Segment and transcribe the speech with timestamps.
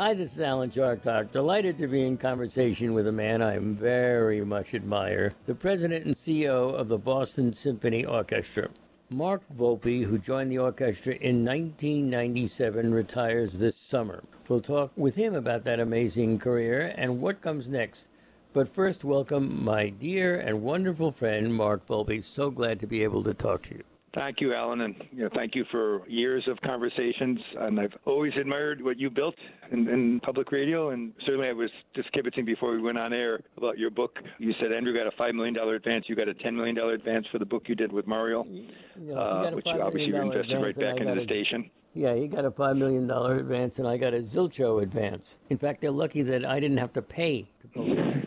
[0.00, 1.30] Hi, this is Alan Chartock.
[1.30, 6.14] Delighted to be in conversation with a man I very much admire, the president and
[6.14, 8.70] CEO of the Boston Symphony Orchestra.
[9.10, 14.24] Mark Volpe, who joined the orchestra in 1997, retires this summer.
[14.48, 18.08] We'll talk with him about that amazing career and what comes next.
[18.54, 22.24] But first, welcome my dear and wonderful friend, Mark Volpe.
[22.24, 23.84] So glad to be able to talk to you.
[24.12, 27.38] Thank you, Alan, and you know, thank you for years of conversations.
[27.60, 29.36] And I've always admired what you built
[29.70, 33.40] in, in public radio, and certainly I was just kibitzing before we went on air
[33.56, 34.18] about your book.
[34.38, 36.06] You said Andrew got a five million dollar advance.
[36.08, 39.50] You got a ten million dollar advance for the book you did with Mario, uh,
[39.52, 41.70] which you obviously invested right back into the a, station.
[41.94, 45.24] Yeah, he got a five million dollar advance, and I got a zilcho advance.
[45.50, 48.19] In fact, they're lucky that I didn't have to pay to publish.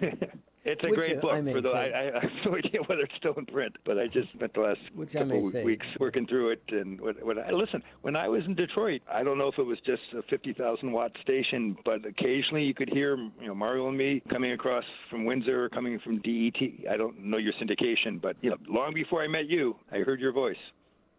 [0.66, 1.33] It's a Which great book.
[1.33, 3.97] I for the, I, I, I, have no idea whether it's still in print, but
[4.00, 6.64] I just spent the last Which couple of weeks working through it.
[6.70, 9.64] And what, what I, listen, when I was in Detroit, I don't know if it
[9.64, 13.97] was just a 50,000 watt station, but occasionally you could hear, you know, Mario and
[13.97, 16.89] me coming across from Windsor, coming from DET.
[16.89, 20.22] I don't know your syndication, but you know, long before I met you, I heard
[20.22, 20.55] your voice.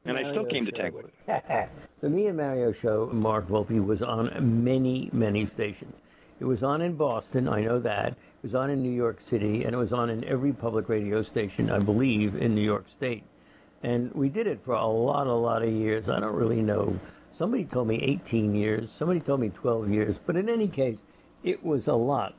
[0.07, 0.71] And Mario I still came show.
[0.71, 1.13] to Tanglewood.
[2.01, 5.95] the Me and Mario show, Mark Volpe, was on many, many stations.
[6.41, 8.09] It was on in Boston, I know that.
[8.09, 11.23] It was on in New York City, and it was on in every public radio
[11.23, 13.23] station, I believe, in New York State.
[13.83, 16.09] And we did it for a lot, a lot of years.
[16.09, 16.99] I don't really know.
[17.33, 20.99] Somebody told me 18 years, somebody told me 12 years, but in any case,
[21.43, 22.35] it was a lot.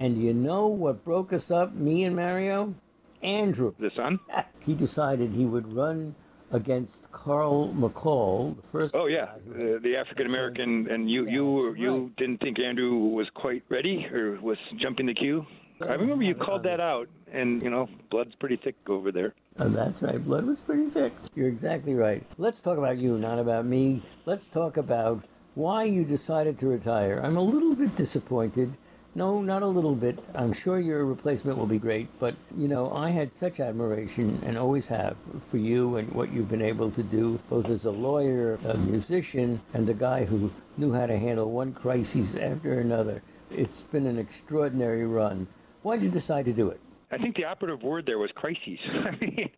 [0.00, 2.74] And do you know what broke us up, me and Mario?
[3.22, 3.74] Andrew.
[3.78, 4.20] The son?
[4.60, 6.14] he decided he would run
[6.54, 8.94] against Carl McCall, the first.
[8.94, 13.62] Oh yeah, uh, the African American, and you you you didn't think Andrew was quite
[13.68, 15.44] ready or was jumping the queue.
[15.80, 19.34] I remember you called that out, and you know, blood's pretty thick over there.
[19.58, 20.22] Oh, that's right.
[20.24, 21.12] Blood was pretty thick.
[21.34, 22.24] You're exactly right.
[22.38, 24.02] Let's talk about you, not about me.
[24.24, 25.24] Let's talk about
[25.54, 27.20] why you decided to retire.
[27.22, 28.76] I'm a little bit disappointed
[29.14, 30.18] no, not a little bit.
[30.34, 34.58] I'm sure your replacement will be great, but you know, I had such admiration and
[34.58, 35.16] always have
[35.50, 39.60] for you and what you've been able to do, both as a lawyer, a musician,
[39.72, 43.22] and a guy who knew how to handle one crisis after another.
[43.50, 45.46] It's been an extraordinary run.
[45.82, 46.80] Why did you decide to do it?
[47.10, 48.78] I think the operative word there was crises.
[48.88, 49.50] I mean,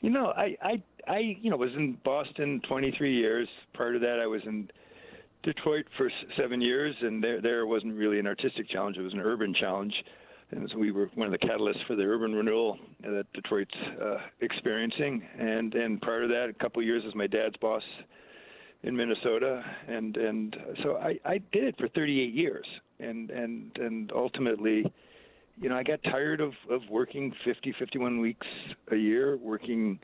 [0.00, 3.48] you know, I, I, I, you know, was in Boston 23 years.
[3.72, 4.68] Prior to that, I was in
[5.42, 9.20] Detroit for seven years, and there there wasn't really an artistic challenge; it was an
[9.20, 9.94] urban challenge.
[10.50, 13.70] And so we were one of the catalysts for the urban renewal that Detroit's
[14.02, 15.22] uh, experiencing.
[15.38, 17.82] And and prior to that, a couple of years as my dad's boss
[18.82, 22.66] in Minnesota, and and so I, I did it for 38 years,
[23.00, 24.90] and and and ultimately,
[25.60, 28.46] you know, I got tired of of working 50, 51 weeks
[28.90, 29.98] a year, working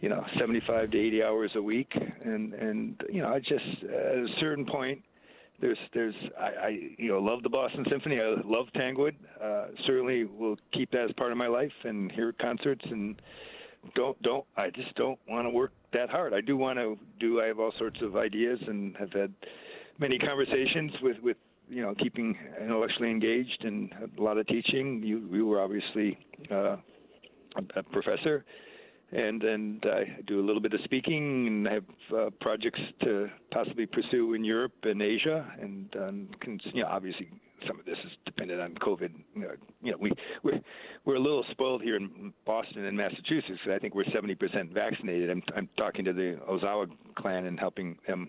[0.00, 1.92] you know 75 to 80 hours a week
[2.24, 5.02] and and you know i just at a certain point
[5.60, 8.20] there's there's I, I you know love the Boston Symphony.
[8.20, 9.16] I love Tanglewood.
[9.42, 13.20] Uh, certainly will keep that as part of my life and hear concerts and
[13.94, 16.32] don't don't I just don't want to work that hard.
[16.32, 17.40] I do want to do.
[17.40, 19.32] I have all sorts of ideas and have had
[19.98, 21.36] many conversations with with
[21.68, 25.02] you know keeping intellectually engaged and a lot of teaching.
[25.02, 26.18] You you were obviously
[26.50, 26.76] uh,
[27.74, 28.44] a professor
[29.12, 33.28] and and I do a little bit of speaking and I have uh, projects to
[33.50, 37.28] possibly pursue in Europe and Asia, and um, can, you know, obviously
[37.66, 39.10] some of this is dependent on COVID.
[39.34, 39.50] You know,
[39.82, 40.60] you know we we're
[41.04, 43.60] we're a little spoiled here in Boston and Massachusetts.
[43.72, 45.30] I think we're 70% vaccinated.
[45.30, 46.86] I'm I'm talking to the Ozawa
[47.16, 48.28] clan and helping them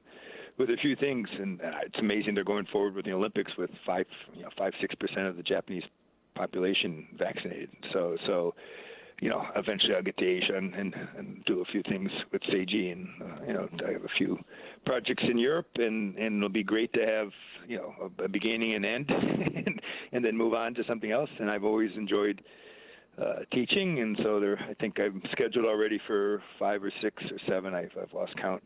[0.58, 3.70] with a few things, and uh, it's amazing they're going forward with the Olympics with
[3.86, 5.84] five you know five six percent of the Japanese
[6.36, 7.70] population vaccinated.
[7.92, 8.56] So so
[9.22, 12.42] you know, eventually I'll get to Asia and, and, and do a few things with
[12.44, 14.38] Seiji, and uh, you know, I have a few
[14.86, 17.30] projects in Europe, and and it'll be great to have
[17.68, 19.82] you know a, a beginning and end, and,
[20.14, 21.30] and then move on to something else.
[21.40, 22.42] And I've always enjoyed
[23.22, 27.38] uh, teaching, and so there, I think I'm scheduled already for five or six or
[27.48, 27.74] seven.
[27.74, 28.64] I've I've lost count.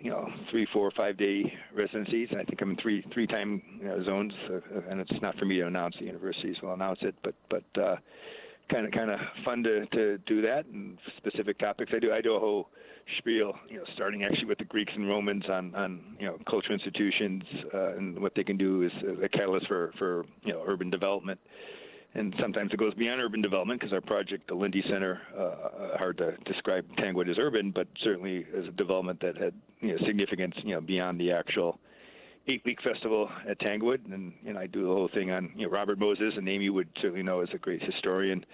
[0.00, 3.62] You know, three, four, five day residencies, and I think I'm in three three time
[3.80, 4.32] you know, zones.
[4.48, 7.14] Uh, and it's not for me to announce; the universities will announce it.
[7.22, 7.96] But but uh,
[8.70, 11.92] kind of kind of fun to to do that and specific topics.
[11.94, 12.68] I do I do a whole
[13.18, 16.74] spiel, you know, starting actually with the Greeks and Romans on on you know cultural
[16.74, 17.42] institutions
[17.74, 18.92] uh, and what they can do is
[19.22, 21.40] a catalyst for for you know urban development.
[22.14, 25.98] And sometimes it goes beyond urban development because our project, the Linde Center, uh, uh,
[25.98, 30.06] hard to describe Tanglewood as urban, but certainly as a development that had you know,
[30.06, 31.78] significance, you know, beyond the actual
[32.48, 35.66] eight week festival at Tanglewood, and you know I do the whole thing on you
[35.66, 38.44] know Robert Moses, a name you would certainly know as a great historian.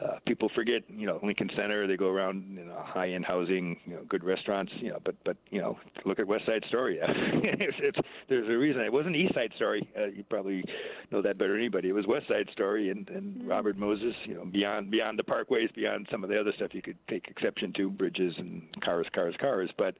[0.00, 1.88] uh, people forget, you know, Lincoln Center.
[1.88, 4.98] They go around, you know, high-end housing, you know, good restaurants, you know.
[5.04, 7.00] But but you know, look at West Side Story.
[7.02, 7.98] it's, it's,
[8.28, 9.88] there's a reason it wasn't East Side Story.
[9.98, 10.64] Uh, you probably
[11.10, 11.88] know that better than anybody.
[11.88, 13.48] It was West Side Story and and mm-hmm.
[13.48, 14.14] Robert Moses.
[14.24, 17.26] You know, beyond beyond the parkways, beyond some of the other stuff you could take
[17.28, 19.70] exception to, bridges and cars, cars, cars.
[19.76, 19.96] But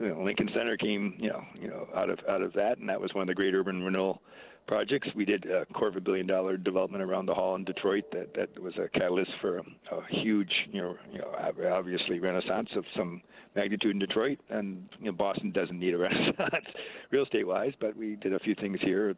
[0.00, 2.88] you know, Lincoln Center came, you know, you know, out of out of that, and
[2.88, 4.20] that was one of the great urban renewal
[4.66, 5.08] projects.
[5.16, 8.04] We did a quarter of a billion dollar development around the hall in Detroit.
[8.12, 11.34] That that was a catalyst for a, a huge, you know, you know,
[11.72, 13.22] obviously renaissance of some
[13.56, 14.38] magnitude in Detroit.
[14.50, 16.66] And you know, Boston doesn't need a renaissance
[17.10, 19.14] real estate wise, but we did a few things here.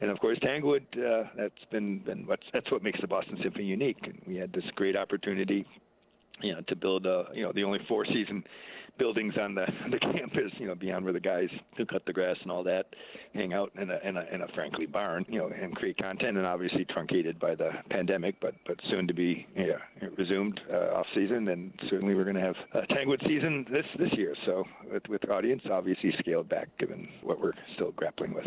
[0.00, 0.86] And of course, Tanglewood.
[0.94, 3.98] Uh, that's been, been what's that's what makes the Boston Symphony unique.
[4.04, 5.66] And we had this great opportunity,
[6.42, 8.44] you know, to build a you know the only four season
[8.98, 12.36] buildings on the the campus, you know, beyond where the guys who cut the grass
[12.42, 12.86] and all that
[13.34, 16.36] hang out in a in a, in a frankly barn, you know, and create content,
[16.36, 19.78] and obviously truncated by the pandemic, but but soon to be yeah
[20.16, 24.10] resumed uh, off season, and certainly we're going to have a Tanglewood season this this
[24.16, 24.34] year.
[24.44, 28.46] So with with audience obviously scaled back given what we're still grappling with.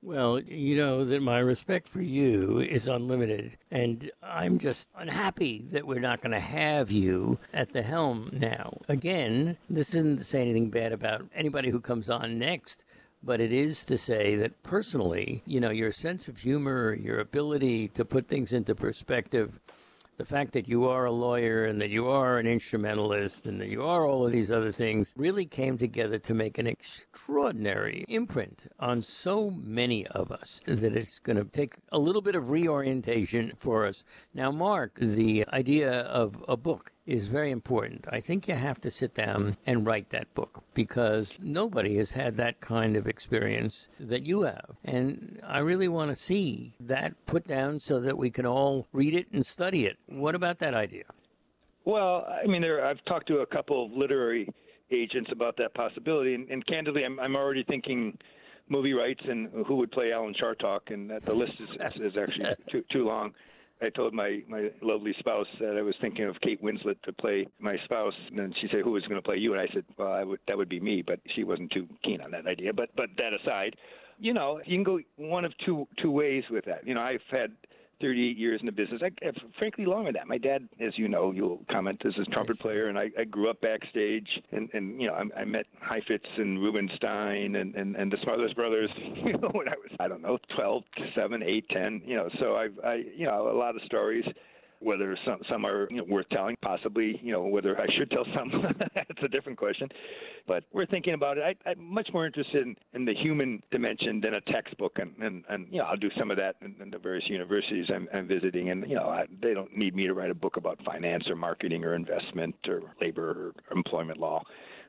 [0.00, 5.88] Well, you know that my respect for you is unlimited, and I'm just unhappy that
[5.88, 8.78] we're not going to have you at the helm now.
[8.88, 12.84] Again, this isn't to say anything bad about anybody who comes on next,
[13.24, 17.88] but it is to say that personally, you know, your sense of humor, your ability
[17.88, 19.58] to put things into perspective,
[20.18, 23.68] the fact that you are a lawyer and that you are an instrumentalist and that
[23.68, 28.66] you are all of these other things really came together to make an extraordinary imprint
[28.80, 33.52] on so many of us that it's going to take a little bit of reorientation
[33.56, 34.02] for us.
[34.34, 38.06] Now, Mark, the idea of a book is very important.
[38.12, 42.36] I think you have to sit down and write that book because nobody has had
[42.36, 44.76] that kind of experience that you have.
[44.84, 49.14] And I really want to see that put down so that we can all read
[49.14, 49.96] it and study it.
[50.06, 51.04] What about that idea?
[51.86, 54.52] Well, I mean, there, I've talked to a couple of literary
[54.90, 58.18] agents about that possibility, and, and candidly, I'm, I'm already thinking
[58.68, 62.54] movie rights and who would play Alan Chartock, and that the list is, is actually
[62.70, 63.32] too, too long.
[63.80, 67.46] I told my my lovely spouse that I was thinking of Kate Winslet to play
[67.60, 69.84] my spouse, and then she said, "Who is going to play you?" And I said,
[69.96, 72.72] "Well, I would that would be me," but she wasn't too keen on that idea.
[72.72, 73.76] But but that aside,
[74.18, 76.86] you know, you can go one of two two ways with that.
[76.86, 77.52] You know, I've had
[78.00, 79.02] 38 years in the business.
[79.02, 80.28] I, uh, frankly, longer than that.
[80.28, 83.50] My dad, as you know, you'll comment, is a trumpet player, and I, I grew
[83.50, 88.12] up backstage, and, and you know, I, I met Heifetz and Rubinstein and, and, and
[88.12, 88.90] the Smothers Brothers,
[89.24, 90.82] you know, when I was, I don't know, 12,
[91.14, 94.24] 7, 8, 10, you know, so I've, I, you know, a lot of stories
[94.80, 98.24] whether some some are you know, worth telling, possibly you know whether I should tell
[98.34, 98.50] some.
[98.94, 99.88] That's a different question,
[100.46, 101.56] but we're thinking about it.
[101.66, 105.44] I, am much more interested in, in, the human dimension than a textbook, and and,
[105.48, 108.28] and you know I'll do some of that in, in the various universities I'm, I'm,
[108.28, 111.24] visiting, and you know I, they don't need me to write a book about finance
[111.28, 114.42] or marketing or investment or labor or employment law.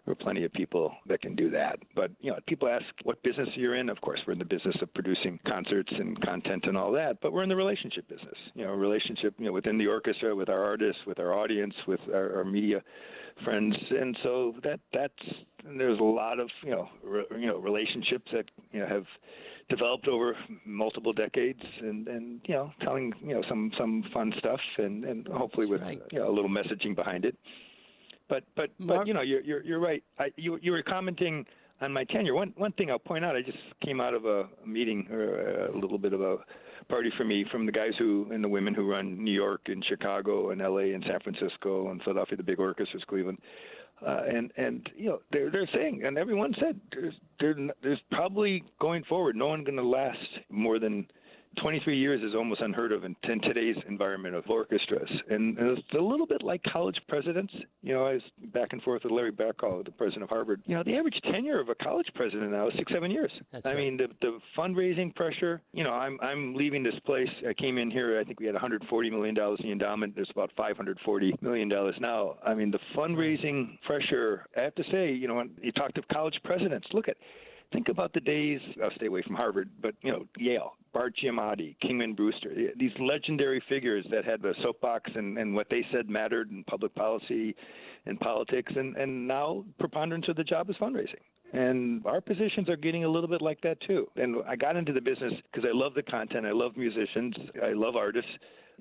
[0.06, 1.80] There are plenty of people that can do that.
[1.96, 3.90] But you know, people ask what business you're in.
[3.90, 7.18] Of course, we're in the business of producing concerts and content and all that.
[7.22, 8.36] But we're in the relationship business.
[8.56, 12.00] You know, relationship you know within the orchestra, with our artists, with our audience, with
[12.14, 12.82] our, our media
[13.44, 13.76] friends.
[13.90, 15.14] And so that that's
[15.78, 19.06] there's a lot of you know re, you know relationships that you know have
[19.70, 24.60] developed over multiple decades and and you know telling you know some some fun stuff
[24.78, 26.02] and and hopefully That's with right.
[26.12, 27.36] you know a little messaging behind it
[28.30, 29.02] but but Mark?
[29.02, 30.04] but you know you're you're, you're right.
[30.18, 31.46] I, you you were commenting
[31.82, 32.34] on my tenure.
[32.34, 33.36] One one thing I'll point out.
[33.36, 36.38] I just came out of a meeting or a little bit of a
[36.88, 39.84] party for me from the guys who and the women who run New York and
[39.88, 40.94] Chicago and L.A.
[40.94, 43.40] and San Francisco and Philadelphia, the big orchestras, Cleveland.
[44.06, 48.64] Uh, and and you know they're they're saying, and everyone said there's there's there's probably
[48.80, 50.18] going forward, no one going to last
[50.50, 51.06] more than
[51.62, 55.10] 23 years is almost unheard of in, in today's environment of orchestras.
[55.30, 57.54] And it's a little bit like college presidents.
[57.82, 58.22] You know, I was
[58.54, 60.62] back and forth with Larry Bacow, the president of Harvard.
[60.66, 63.32] You know, the average tenure of a college president now is six, seven years.
[63.52, 63.78] That's I right.
[63.78, 67.30] mean, the, the fundraising pressure, you know, I'm, I'm leaving this place.
[67.48, 70.16] I came in here, I think we had $140 million in the endowment.
[70.16, 72.38] There's about $540 million now.
[72.46, 76.02] I mean, the fundraising pressure, I have to say, you know, when you talk to
[76.12, 77.18] college presidents, look at
[77.72, 78.60] think about the days.
[78.84, 83.62] I'll stay away from Harvard, but you know Yale, Bart Giamatti, Kingman Brewster, these legendary
[83.70, 87.56] figures that had the soapbox and, and what they said mattered in public policy
[88.06, 91.22] and politics, and and now preponderance of the job is fundraising.
[91.52, 94.08] And our positions are getting a little bit like that too.
[94.16, 97.34] And I got into the business because I love the content, I love musicians,
[97.64, 98.32] I love artists.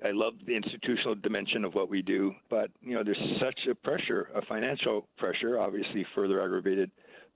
[0.01, 3.75] I love the institutional dimension of what we do, but you know, there's such a
[3.75, 6.89] pressure, a financial pressure, obviously further aggravated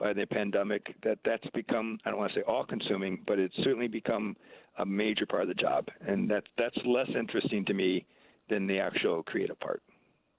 [0.03, 3.55] by the pandemic that that's become I don't want to say all consuming, but it's
[3.63, 4.36] certainly become
[4.77, 8.05] a major part of the job, and that's that's less interesting to me
[8.50, 9.81] than the actual creative part.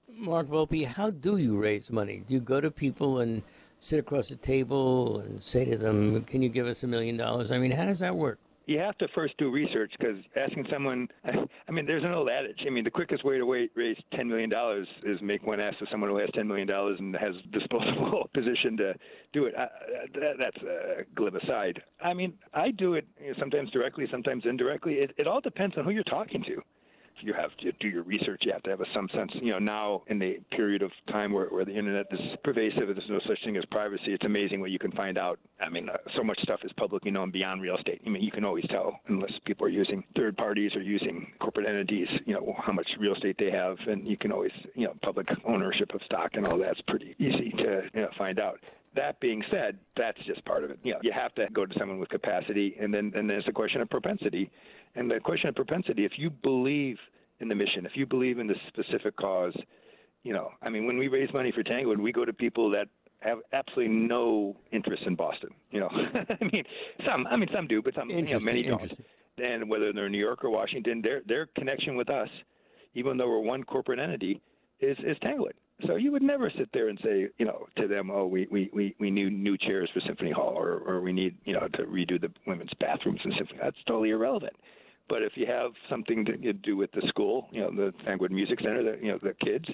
[0.07, 2.23] Mark Volpe, how do you raise money?
[2.27, 3.41] Do you go to people and
[3.79, 7.51] sit across the table and say to them, "Can you give us a million dollars?"
[7.51, 8.37] I mean, how does that work?
[8.65, 11.07] You have to first do research because asking someone,
[11.67, 12.59] I mean, there's an old adage.
[12.65, 13.45] I mean, the quickest way to
[13.75, 14.51] raise $10 million
[15.03, 18.93] is make one ask to someone who has $10 million and has disposable position to
[19.33, 19.53] do it.
[19.57, 19.67] I,
[20.13, 21.81] that, that's a glib aside.
[22.03, 24.95] I mean, I do it you know, sometimes directly, sometimes indirectly.
[24.95, 26.61] It, it all depends on who you're talking to
[27.21, 28.41] you have to do your research.
[28.45, 29.31] You have to have a, some sense.
[29.35, 33.09] You know, now in the period of time where, where the internet is pervasive, there's
[33.09, 34.13] no such thing as privacy.
[34.13, 35.39] It's amazing what you can find out.
[35.59, 38.01] I mean, uh, so much stuff is publicly known beyond real estate.
[38.05, 41.67] I mean, you can always tell unless people are using third parties or using corporate
[41.67, 42.07] entities.
[42.25, 45.27] You know, how much real estate they have, and you can always, you know, public
[45.45, 48.59] ownership of stock and all that's pretty easy to you know, find out.
[48.95, 50.79] That being said, that's just part of it.
[50.83, 53.51] You know, you have to go to someone with capacity, and then and there's a
[53.51, 54.49] question of propensity.
[54.95, 56.97] And the question of propensity, if you believe
[57.39, 59.55] in the mission, if you believe in the specific cause,
[60.23, 62.87] you know, I mean, when we raise money for Tanglewood, we go to people that
[63.19, 65.49] have absolutely no interest in Boston.
[65.71, 65.89] You know,
[66.41, 66.63] I mean,
[67.05, 68.99] some, I mean, some do, but some, you know, many don't.
[69.37, 72.29] And whether they're in New York or Washington, their their connection with us,
[72.93, 74.41] even though we're one corporate entity,
[74.79, 75.55] is is Tanglewood.
[75.85, 78.69] So you would never sit there and say, you know, to them, oh, we we
[78.71, 81.83] we, we need new chairs for Symphony Hall, or or we need, you know, to
[81.83, 83.59] redo the women's bathrooms in Symphony.
[83.61, 84.53] That's totally irrelevant.
[85.07, 88.59] But if you have something to do with the school, you know, the Tanglewood Music
[88.59, 89.65] Center, the, you know, the kids,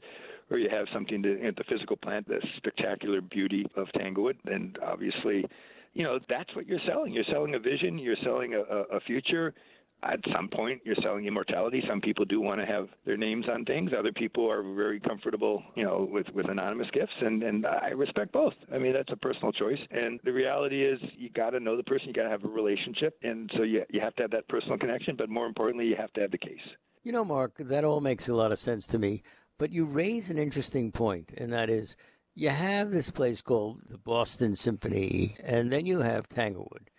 [0.50, 4.74] or you have something to at the physical plant, the spectacular beauty of Tanglewood, then
[4.86, 5.46] obviously,
[5.94, 7.14] you know, that's what you're selling.
[7.14, 7.98] You're selling a vision.
[7.98, 8.60] You're selling a,
[8.96, 9.54] a future
[10.04, 11.84] at some point you're selling immortality.
[11.88, 13.92] Some people do want to have their names on things.
[13.98, 18.32] Other people are very comfortable, you know, with with anonymous gifts, and and I respect
[18.32, 18.54] both.
[18.74, 19.80] I mean, that's a personal choice.
[19.92, 22.08] And the reality is, you got to know the person.
[22.08, 24.78] You got to have a relationship, and so you you have to have that personal
[24.78, 25.16] connection.
[25.16, 26.60] But more importantly, you have to have the case.
[27.04, 29.24] You know, Mark, that all makes a lot of sense to me.
[29.58, 31.96] But you raise an interesting point, and that is,
[32.34, 36.91] you have this place called the Boston Symphony, and then you have Tanglewood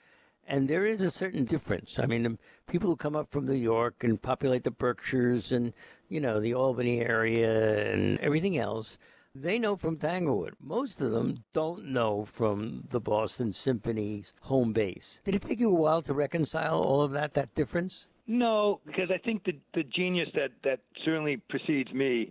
[0.52, 1.98] and there is a certain difference.
[1.98, 5.72] I mean, people who come up from New York and populate the Berkshires and,
[6.10, 8.98] you know, the Albany area and everything else,
[9.34, 10.52] they know from Tanglewood.
[10.60, 15.22] Most of them don't know from the Boston Symphony's home base.
[15.24, 18.06] Did it take you a while to reconcile all of that, that difference?
[18.26, 22.30] No, because I think the, the genius that, that certainly precedes me,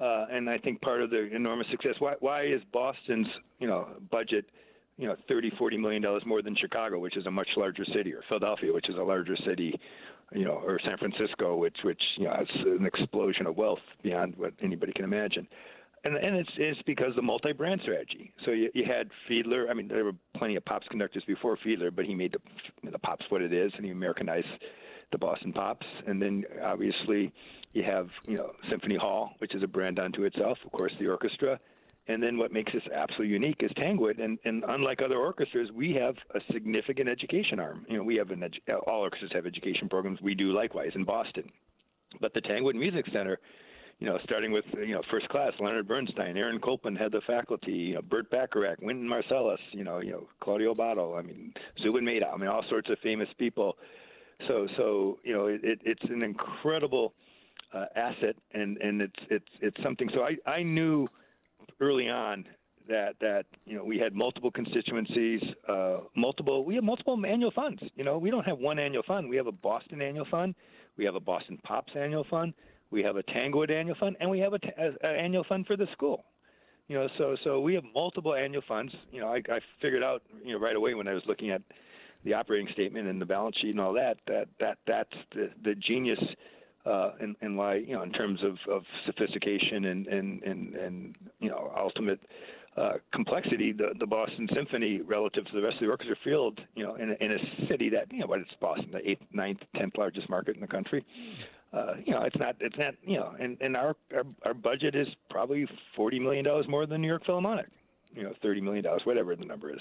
[0.00, 3.28] uh, and I think part of the enormous success, why, why is Boston's,
[3.60, 4.46] you know, budget–
[5.00, 8.12] you know 30 40 million dollars more than Chicago which is a much larger city
[8.12, 9.74] or Philadelphia which is a larger city
[10.32, 14.34] you know or San Francisco which which you know has an explosion of wealth beyond
[14.36, 15.48] what anybody can imagine.
[16.04, 18.32] And and it's it's because the multi-brand strategy.
[18.44, 19.70] So you, you had Fiedler.
[19.70, 22.98] I mean there were plenty of pops conductors before Fiedler but he made the the
[22.98, 24.46] pops what it is and he Americanized
[25.12, 25.86] the Boston Pops.
[26.06, 27.32] And then obviously
[27.72, 30.58] you have you know Symphony Hall which is a brand unto itself.
[30.64, 31.58] Of course the orchestra
[32.10, 35.94] and then what makes us absolutely unique is Tanglewood, and, and unlike other orchestras, we
[35.94, 37.86] have a significant education arm.
[37.88, 40.20] You know, we have an edu- all orchestras have education programs.
[40.20, 41.44] We do likewise in Boston,
[42.20, 43.38] but the Tanglewood Music Center,
[44.00, 47.72] you know, starting with you know first class, Leonard Bernstein, Aaron Copland had the faculty,
[47.72, 51.52] you know, Burt Bacharach, Wynton Marsalis, you know, you know, Claudio Abbado, I mean,
[51.82, 53.76] Zubin Mehta, I mean, all sorts of famous people.
[54.48, 57.14] So, so you know, it, it's an incredible
[57.72, 60.08] uh, asset, and and it's it's it's something.
[60.12, 61.06] So I I knew
[61.80, 62.44] early on
[62.88, 67.80] that that you know we had multiple constituencies, uh, multiple we have multiple annual funds.
[67.94, 69.28] You know, we don't have one annual fund.
[69.28, 70.54] We have a Boston annual fund,
[70.96, 72.52] we have a Boston Pops annual fund,
[72.90, 75.66] we have a Tanglewood annual fund, and we have a, t- a, a annual fund
[75.66, 76.24] for the school.
[76.88, 78.92] You know, so so we have multiple annual funds.
[79.12, 81.62] You know, I, I figured out you know right away when I was looking at
[82.24, 85.74] the operating statement and the balance sheet and all that that that that's the, the
[85.74, 86.18] genius
[86.86, 91.14] uh, and, and why you know in terms of, of sophistication and, and, and, and
[91.40, 92.20] you know ultimate
[92.76, 96.84] uh, complexity, the, the Boston Symphony relative to the rest of the orchestra field, you
[96.84, 99.58] know, in a, in a city that you know what it's Boston, the eighth, ninth,
[99.76, 101.04] tenth largest market in the country.
[101.72, 104.94] Uh, you know, it's not, it's not, you know, and, and our, our our budget
[104.94, 107.66] is probably forty million dollars more than New York Philharmonic.
[108.14, 109.80] You know, thirty million dollars, whatever the number is.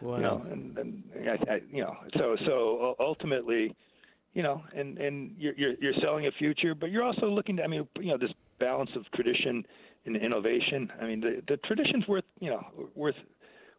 [0.00, 0.16] Wow.
[0.16, 3.74] You know, and, and I, I, you know, so so ultimately,
[4.36, 7.62] you know, and and you're, you're you're selling a future, but you're also looking to,
[7.62, 9.64] I mean, you know, this balance of tradition
[10.04, 10.92] and innovation.
[11.00, 12.60] I mean, the the tradition's worth, you know,
[12.94, 13.14] worth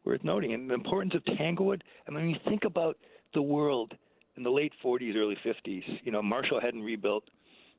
[0.03, 1.83] worth noting, and the importance of Tanglewood.
[2.07, 2.97] I mean, when you think about
[3.35, 3.93] the world
[4.35, 7.25] in the late 40s, early 50s, you know, Marshall hadn't rebuilt,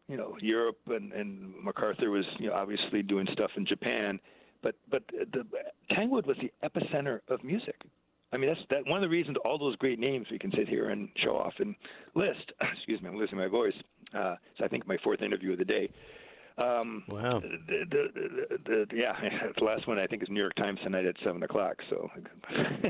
[0.06, 4.20] you know, Europe, and and MacArthur was, you know, obviously doing stuff in Japan,
[4.62, 5.44] but but the
[5.90, 7.74] Tanglewood was the epicenter of music.
[8.32, 10.68] I mean, that's that one of the reasons all those great names we can sit
[10.68, 11.74] here and show off and
[12.14, 12.52] list.
[12.76, 13.74] Excuse me, I'm losing my voice.
[14.14, 15.90] Uh, so I think my fourth interview of the day.
[16.58, 17.40] Um, wow.
[17.40, 19.12] The, the, the, yeah,
[19.58, 21.76] the last one I think is New York Times tonight at seven o'clock.
[21.88, 22.10] So.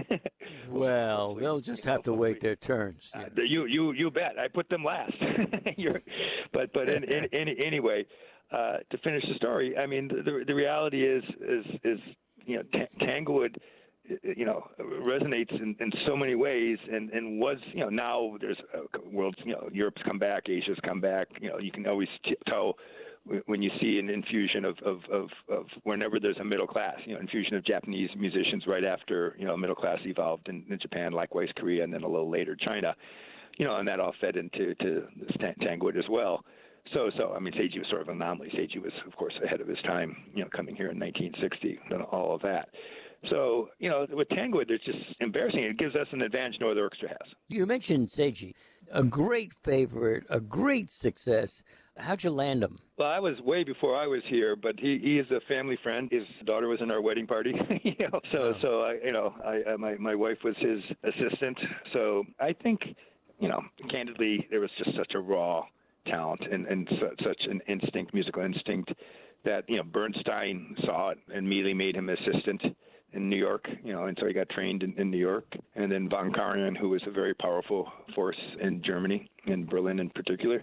[0.71, 3.11] well, they'll just have to wait their turns.
[3.15, 3.23] Yeah.
[3.23, 4.39] Uh, you you you bet.
[4.39, 5.13] I put them last.
[6.53, 8.07] but but in, in, in, anyway,
[8.53, 11.99] uh, to finish the story, I mean the the reality is is is
[12.47, 13.59] you know Tanglewood
[14.11, 18.37] Uh, you know resonates in, in so many ways and and was you know now
[18.41, 21.87] there's a world you know Europe's come back Asia's come back you know you can
[21.87, 22.09] always
[22.47, 22.77] tell
[23.47, 27.15] when you see an infusion of, of, of, of whenever there's a middle class, you
[27.15, 31.13] know, infusion of Japanese musicians right after, you know, middle class evolved in, in Japan,
[31.13, 32.95] likewise Korea, and then a little later China,
[33.59, 35.07] you know, and that all fed into to
[35.61, 36.45] Tanglewood as well.
[36.95, 38.51] So, so I mean, Seiji was sort of an anomaly.
[38.55, 42.03] Seiji was, of course, ahead of his time, you know, coming here in 1960 and
[42.03, 42.69] all of that.
[43.31, 45.63] So, you know, with Tanglewood, it's just embarrassing.
[45.63, 47.35] It gives us an advantage no other orchestra has.
[47.49, 48.55] You mentioned Seiji,
[48.93, 51.63] a great favorite, a great success.
[51.97, 52.79] How'd you land him?
[52.97, 56.09] Well, I was way before I was here, but he he is a family friend.
[56.11, 58.21] His daughter was in our wedding party, you know.
[58.31, 58.55] So oh.
[58.63, 61.59] so I you know I my my wife was his assistant.
[61.93, 62.81] So I think
[63.41, 65.65] you know candidly there was just such a raw
[66.07, 68.93] talent and and su- such an instinct, musical instinct
[69.45, 72.63] that you know Bernstein saw it and immediately made him assistant
[73.13, 75.47] in New York, you know, and so he got trained in, in New York.
[75.77, 80.11] And then von Karajan, who was a very powerful force in Germany, in Berlin in
[80.11, 80.63] particular,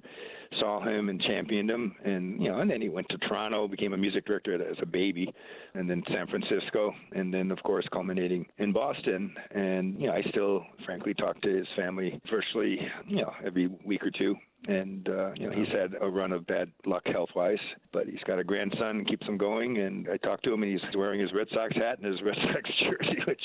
[0.60, 1.96] saw him and championed him.
[2.04, 4.86] And, you know, and then he went to Toronto, became a music director as a
[4.86, 5.32] baby,
[5.74, 9.34] and then San Francisco, and then, of course, culminating in Boston.
[9.51, 14.04] And, you know, I still, frankly, talk to his family virtually, you know, every week
[14.04, 14.36] or two
[14.68, 17.60] and uh, you know he's had a run of bad luck health wise,
[17.94, 19.77] but he's got a grandson keeps him going.
[19.80, 22.36] And I talked to him, and he's wearing his Red Sox hat and his Red
[22.36, 23.42] Sox jersey, which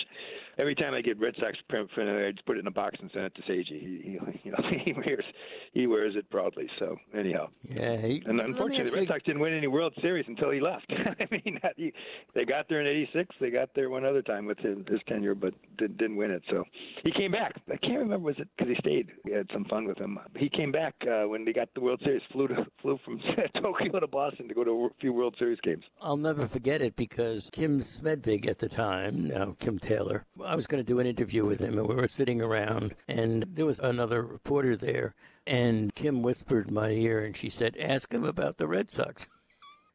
[0.58, 2.70] every time I get Red Sox print, from it, I just put it in a
[2.70, 3.80] box and send it to Seiji.
[3.80, 5.24] He, he you know he wears
[5.72, 6.68] he wears it proudly.
[6.78, 7.96] So anyhow, yeah.
[7.96, 10.86] He, and unfortunately, the Red Sox didn't win any World Series until he left.
[11.20, 11.92] I mean, he,
[12.34, 13.34] they got there in '86.
[13.40, 16.42] They got there one other time with his, his tenure, but did, didn't win it.
[16.50, 16.64] So
[17.04, 17.60] he came back.
[17.70, 19.08] I can't remember was it because he stayed.
[19.24, 20.18] We had some fun with him.
[20.36, 22.22] He came back uh, when they got the World Series.
[22.32, 23.20] Flew to, flew from
[23.62, 25.84] Tokyo to Boston to go to a few World Series games.
[26.00, 30.66] I'll never forget it because Kim Smedvig at the time, now Kim Taylor, I was
[30.66, 33.78] going to do an interview with him, and we were sitting around, and there was
[33.78, 35.14] another reporter there,
[35.46, 39.28] and Kim whispered in my ear, and she said, "Ask him about the Red Sox."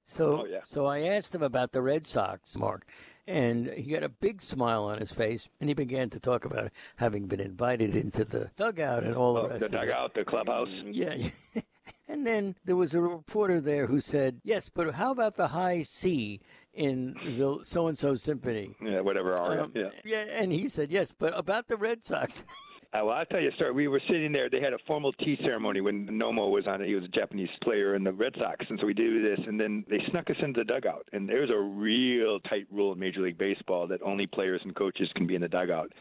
[0.08, 0.60] So, oh, yeah.
[0.64, 2.86] so I asked him about the Red Sox, Mark,
[3.26, 6.72] and he had a big smile on his face, and he began to talk about
[6.98, 9.62] having been invited into the dugout and all oh, the rest.
[9.62, 10.68] The dugout, the clubhouse.
[10.68, 11.62] Mm, yeah.
[12.08, 15.82] and then there was a reporter there who said, "Yes, but how about the high
[15.82, 16.40] C
[16.76, 19.40] in the so and so symphony?" Yeah, whatever.
[19.42, 19.90] Um, yeah.
[20.04, 22.44] Yeah, and he said, "Yes, but about the Red Sox."
[22.96, 23.74] Uh, well, I'll tell you a story.
[23.74, 24.50] We were sitting there.
[24.50, 26.88] They had a formal tea ceremony when Nomo was on it.
[26.88, 29.46] He was a Japanese player in the Red Sox, and so we did this.
[29.46, 31.06] And then they snuck us into the dugout.
[31.12, 35.10] And there's a real tight rule in Major League Baseball that only players and coaches
[35.16, 35.92] can be in the dugout.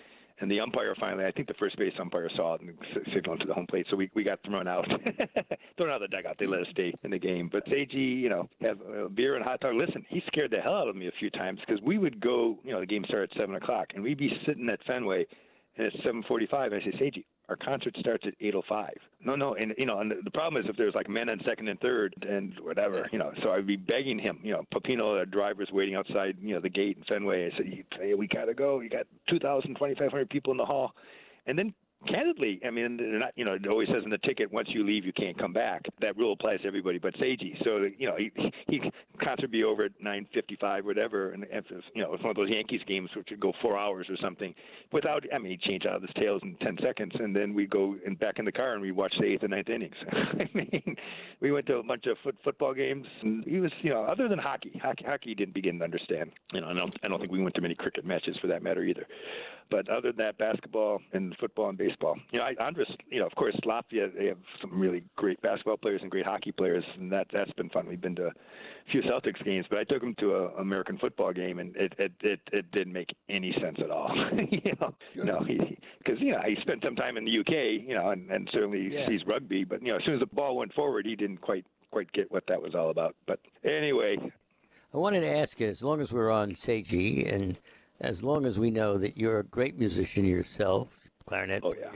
[0.41, 2.77] And the umpire finally, I think the first base umpire saw it and
[3.15, 4.85] signaled to the home plate, so we we got thrown out,
[5.77, 6.37] thrown out of the dugout.
[6.41, 7.49] They let us stay in the game.
[7.53, 8.79] But Seiji, you know, have
[9.15, 9.77] beer and hot dog.
[9.77, 12.59] Listen, he scared the hell out of me a few times because we would go,
[12.65, 15.25] you know, the game started at seven o'clock, and we'd be sitting at Fenway
[15.77, 16.73] and it's 7:45.
[16.73, 18.91] I say, Seiji, our concert starts at 8:05.
[19.25, 21.69] No, no, and you know, and the problem is if there's like men on second
[21.69, 23.33] and third and whatever, you know.
[23.43, 26.69] So I'd be begging him, you know, Pepino, the driver's waiting outside, you know, the
[26.69, 27.47] gate in Fenway.
[27.53, 28.81] I said, hey, we gotta go.
[28.81, 30.95] You got 2,000, 2,500 people in the hall,
[31.47, 31.75] and then
[32.09, 35.05] candidly, I mean, not, you know, it always says in the ticket, once you leave,
[35.05, 35.83] you can't come back.
[36.01, 37.63] That rule applies to everybody but Seiji.
[37.65, 38.31] So, you know, he,
[38.69, 38.81] he
[39.23, 41.65] concert be over at 9:55, whatever, and if
[41.95, 44.55] you know, it's one of those Yankees games which would go four hours or something,
[44.93, 47.67] without, I mean, he changed out of his tails in 10 seconds, and then we
[47.67, 49.95] go and back in the car and we watch the eighth and ninth innings.
[50.13, 50.97] I mean,
[51.41, 54.29] we went to a bunch of foot, football games, and he was, you know, other
[54.29, 56.31] than hockey, hockey, hockey didn't begin to understand.
[56.53, 58.63] You know, I don't, I don't think we went to many cricket matches for that
[58.63, 59.07] matter either.
[59.71, 62.17] But other than that, basketball and football and baseball.
[62.31, 65.77] You know, I, Andris, you know, of course, Latvia, they have some really great basketball
[65.77, 67.87] players and great hockey players, and that that's been fun.
[67.87, 68.33] We've been to a
[68.91, 72.13] few Celtics games, but I took him to an American football game, and it it
[72.21, 74.15] it, it didn't make any sense at all.
[74.51, 75.25] you know, sure.
[75.25, 78.31] no, he because you know he spent some time in the UK, you know, and,
[78.31, 79.09] and certainly yeah.
[79.09, 81.65] sees rugby, but you know, as soon as the ball went forward, he didn't quite
[81.91, 83.15] quite get what that was all about.
[83.27, 84.19] But anyway,
[84.93, 87.59] I wanted to ask you, as long as we're on Seiji and
[88.01, 90.89] as long as we know that you're a great musician yourself,
[91.27, 91.63] clarinet.
[91.65, 91.91] Oh yeah,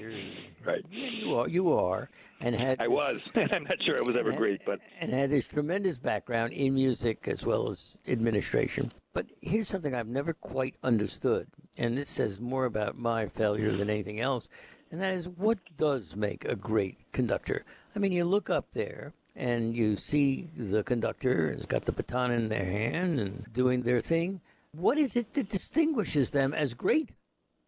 [0.65, 0.85] right.
[0.91, 1.49] You are.
[1.49, 2.09] You are,
[2.41, 2.81] and had.
[2.81, 3.21] I this, was.
[3.53, 6.75] I'm not sure I was ever had, great, but and had this tremendous background in
[6.75, 8.93] music as well as administration.
[9.13, 13.91] But here's something I've never quite understood, and this says more about my failure than
[13.91, 14.49] anything else,
[14.91, 17.65] and that is what does make a great conductor.
[17.95, 22.33] I mean, you look up there and you see the conductor has got the baton
[22.33, 24.41] in their hand and doing their thing.
[24.73, 27.11] What is it that distinguishes them as great?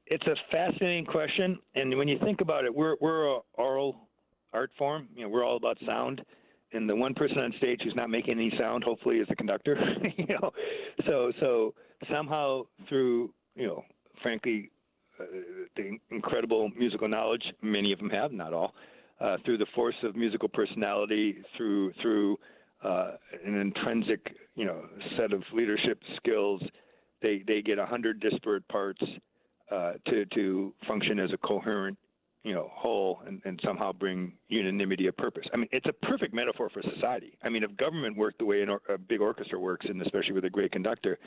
[0.07, 4.09] It's a fascinating question, and when you think about it, we're we're a oral
[4.53, 5.09] art form.
[5.15, 6.21] You know, we're all about sound,
[6.73, 9.79] and the one person on stage who's not making any sound, hopefully, is the conductor.
[10.17, 10.51] you know,
[11.07, 11.75] so so
[12.11, 13.85] somehow through you know,
[14.23, 14.71] frankly,
[15.21, 15.25] uh,
[15.77, 18.75] the incredible musical knowledge many of them have, not all,
[19.21, 22.37] uh, through the force of musical personality, through through
[22.83, 23.13] uh,
[23.45, 24.83] an intrinsic you know
[25.17, 26.61] set of leadership skills,
[27.23, 29.03] they they get a hundred disparate parts
[29.71, 31.97] uh, to to function as a coherent
[32.43, 35.45] you know, whole and, and somehow bring unanimity of purpose.
[35.53, 37.37] I mean, it's a perfect metaphor for society.
[37.43, 40.47] I mean, if government worked the way or, a big orchestra works, and especially with
[40.47, 41.19] a great conductor,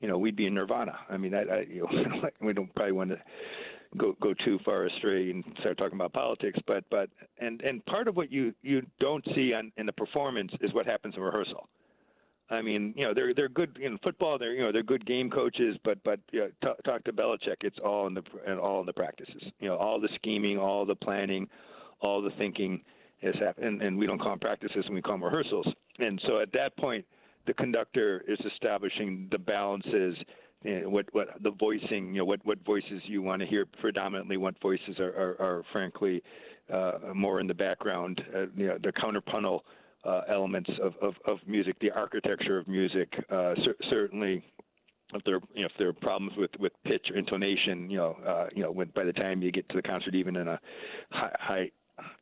[0.00, 0.98] you know, we'd be in nirvana.
[1.08, 3.18] I mean, I, I you know, we don't probably want to
[3.96, 8.08] go go too far astray and start talking about politics, but but and and part
[8.08, 11.68] of what you you don't see on in the performance is what happens in rehearsal.
[12.48, 14.38] I mean, you know, they're they're good in football.
[14.38, 17.56] They're you know they're good game coaches, but but you know, t- talk to Belichick.
[17.62, 19.42] It's all in the and all in the practices.
[19.58, 21.48] You know, all the scheming, all the planning,
[22.00, 22.82] all the thinking
[23.22, 25.66] has happened, and, and we don't call them practices, and we call them rehearsals.
[25.98, 27.04] And so at that point,
[27.46, 30.16] the conductor is establishing the balances.
[30.62, 33.66] You know, what what the voicing, you know, what what voices you want to hear
[33.80, 36.22] predominantly, what voices are are, are frankly
[36.72, 38.22] uh, more in the background.
[38.34, 39.64] Uh, you know, the contrapuntal
[40.06, 43.12] uh, elements of, of, of, music, the architecture of music.
[43.30, 44.44] Uh, cer- certainly,
[45.14, 48.16] if there you know, if there are problems with, with pitch or intonation, you know,
[48.26, 50.60] uh, you know, when by the time you get to the concert, even in a
[51.10, 51.70] high, high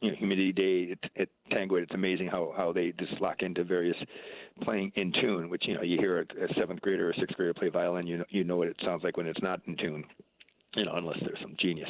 [0.00, 3.64] you know, humidity day at, at Tango, it's amazing how, how they just lock into
[3.64, 3.96] various
[4.62, 7.36] playing in tune, which you know you hear a, a seventh grader or a sixth
[7.36, 9.76] grader play violin, you know you know what it sounds like when it's not in
[9.76, 10.04] tune,
[10.76, 11.88] you know, unless there's some genius.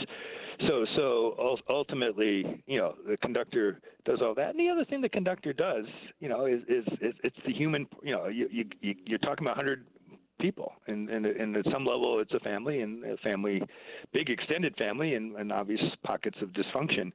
[0.60, 4.50] So, so ultimately, you know, the conductor does all that.
[4.50, 5.84] And the other thing the conductor does,
[6.20, 7.86] you know, is is, is it's the human.
[8.02, 9.84] You know, you, you you're talking about 100
[10.40, 13.62] people, and and and at some level, it's a family and a family,
[14.12, 17.12] big extended family, and, and obvious pockets of dysfunction.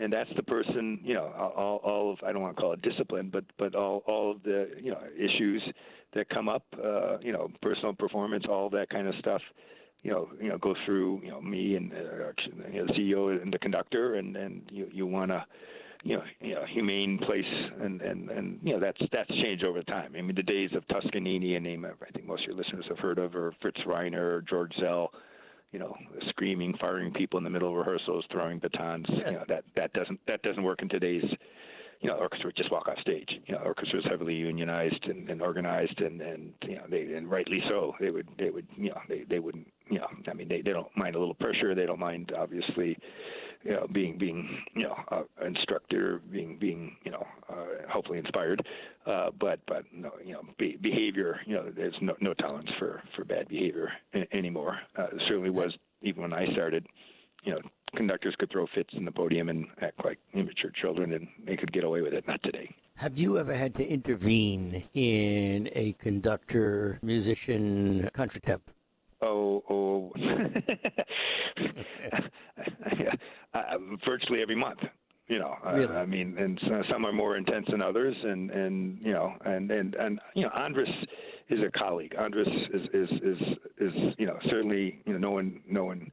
[0.00, 2.82] And that's the person, you know, all, all of I don't want to call it
[2.82, 5.62] discipline, but but all all of the you know issues
[6.14, 9.42] that come up, uh, you know, personal performance, all that kind of stuff
[10.02, 12.32] you know, you know, go through, you know, me and uh,
[12.72, 15.44] you know, the CEO and the conductor, and and you you want to,
[16.04, 17.44] you know, you know, humane place,
[17.80, 20.14] and and and you know that's that's changed over time.
[20.16, 22.98] I mean, the days of Toscanini, a name I think most of your listeners have
[22.98, 25.08] heard of, or Fritz Reiner, or George Szell,
[25.72, 25.94] you know,
[26.30, 29.06] screaming, firing people in the middle of rehearsals, throwing batons.
[29.08, 29.30] Yeah.
[29.30, 31.24] You know, that that doesn't that doesn't work in today's
[32.00, 33.28] you know, orchestra would just walk off stage.
[33.46, 37.30] You know, orchestra is heavily unionized and, and organized, and and you know, they and
[37.30, 37.94] rightly so.
[38.00, 40.72] They would they would you know they they wouldn't you know I mean they they
[40.72, 41.74] don't mind a little pressure.
[41.74, 42.96] They don't mind obviously.
[43.64, 48.64] You know, being being you know uh, instructor, being being you know uh, hopefully inspired,
[49.04, 51.40] uh, but but no, you know be, behavior.
[51.44, 53.90] You know, there's no no tolerance for for bad behavior
[54.32, 54.78] anymore.
[54.96, 56.86] Uh, certainly was even when I started
[57.44, 57.60] you know,
[57.96, 61.72] conductors could throw fits in the podium and act like immature children, and they could
[61.72, 62.26] get away with it.
[62.26, 62.74] Not today.
[62.96, 68.72] Have you ever had to intervene in a conductor musician contretemps?
[69.20, 70.12] Oh, oh,
[73.54, 73.60] uh,
[74.04, 74.80] virtually every month.
[75.28, 75.94] You know, really?
[75.94, 76.58] I mean, and
[76.90, 80.50] some are more intense than others, and and you know, and and and you know,
[80.56, 80.90] Andris
[81.50, 82.14] is a colleague.
[82.18, 83.38] Andris is is is
[83.78, 86.10] is you know certainly you know no one no one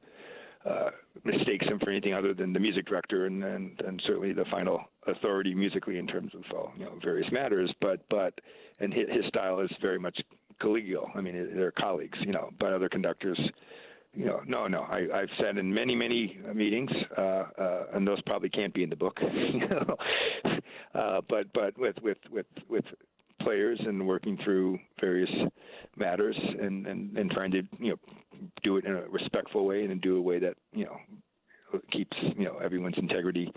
[0.66, 0.90] uh,
[1.24, 4.80] mistakes him for anything other than the music director and, and, and certainly the final
[5.06, 7.72] authority musically in terms of uh, you know various matters.
[7.80, 8.34] But but
[8.80, 10.18] and his, his style is very much
[10.60, 11.08] collegial.
[11.14, 12.50] I mean, they're colleagues, you know.
[12.58, 13.38] But other conductors,
[14.14, 14.82] you know, no, no.
[14.82, 18.90] I, I've said in many many meetings, uh, uh, and those probably can't be in
[18.90, 19.18] the book,
[19.52, 19.96] you know.
[20.94, 22.84] Uh, but but with with with with
[23.46, 25.30] players and working through various
[25.96, 27.96] matters and, and, and trying to you know
[28.64, 30.96] do it in a respectful way and do a way that you know
[31.92, 33.52] keeps you know everyone's integrity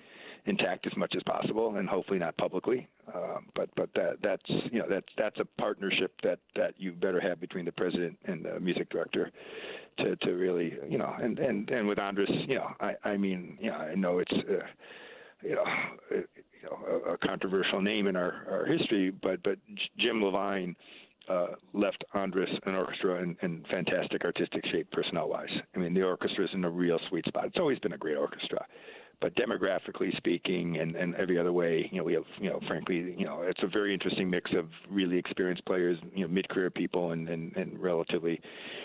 [0.45, 2.87] intact as much as possible and hopefully not publicly.
[3.11, 7.19] Uh, but but that that's you know that's that's a partnership that that you better
[7.19, 9.31] have between the president and the music director
[9.97, 13.57] to to really you know and and and with Andris you know I I mean
[13.59, 14.65] you know I know it's uh,
[15.43, 15.63] you know
[16.87, 19.57] a, a controversial name in our, our history, but but
[19.97, 20.75] Jim Levine
[21.29, 25.49] uh, left Andris an orchestra in, in fantastic artistic shape, personnel-wise.
[25.75, 27.45] I mean, the orchestra is in a real sweet spot.
[27.45, 28.65] It's always been a great orchestra,
[29.21, 33.15] but demographically speaking, and, and every other way, you know, we have, you know, frankly,
[33.17, 37.11] you know, it's a very interesting mix of really experienced players, you know, mid-career people
[37.11, 38.39] and, and, and relatively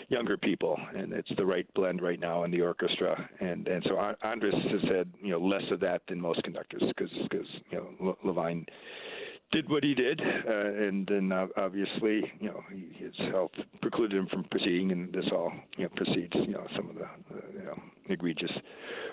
[0.09, 3.29] younger people, and it's the right blend right now in the orchestra.
[3.41, 3.95] And and so
[4.25, 8.17] Andris has had, you know, less of that than most conductors because because you know
[8.25, 8.67] Levine
[9.53, 14.19] did what he did, uh, and then uh, obviously, you know, he, his health precluded
[14.19, 17.09] him from proceeding, and this all, you know, precedes, you know, some of the,
[17.57, 18.51] you know, egregious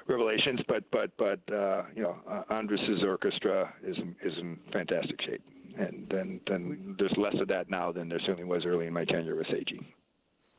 [0.07, 0.59] revelations.
[0.67, 5.43] But, but, but, uh, you know, uh, Andris's orchestra is is in fantastic shape,
[5.77, 9.05] and then then there's less of that now than there certainly was early in my
[9.05, 9.85] tenure with Seiji.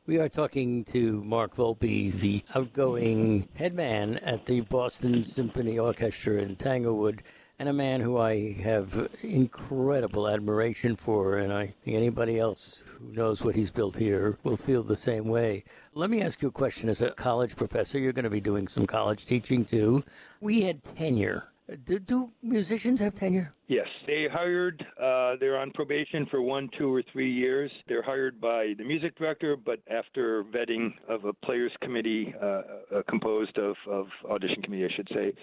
[0.05, 6.41] We are talking to Mark Volpe, the outgoing head man at the Boston Symphony Orchestra
[6.41, 7.21] in Tanglewood,
[7.59, 13.11] and a man who I have incredible admiration for, and I think anybody else who
[13.13, 15.63] knows what he's built here will feel the same way.
[15.93, 17.99] Let me ask you a question as a college professor.
[17.99, 20.03] You're going to be doing some college teaching too.
[20.41, 21.53] We had tenure
[21.85, 23.51] do, do, musicians have tenure?
[23.67, 24.85] Yes, they hired.
[25.01, 27.71] Uh, they're on probation for one, two, or three years.
[27.87, 32.61] They're hired by the music director, but after vetting of a players committee uh, uh,
[33.09, 35.33] composed of, of audition committee, I should say,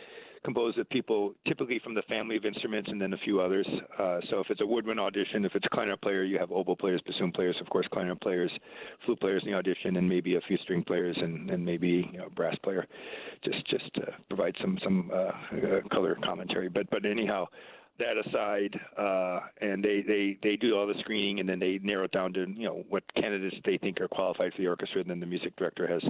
[0.45, 3.67] composed of people typically from the family of instruments and then a few others.
[3.99, 6.75] Uh, so if it's a woodwind audition, if it's a clarinet player, you have oboe
[6.75, 8.51] players, bassoon players, of course, clarinet players,
[9.05, 12.19] flute players in the audition, and maybe a few string players and, and maybe you
[12.19, 12.87] know, brass player,
[13.45, 16.69] just just to provide some some uh, uh, color commentary.
[16.69, 17.47] But but anyhow
[17.99, 22.05] that aside, uh, and they, they, they do all the screening, and then they narrow
[22.05, 25.11] it down to you know what candidates they think are qualified for the orchestra, and
[25.11, 26.03] then the music director has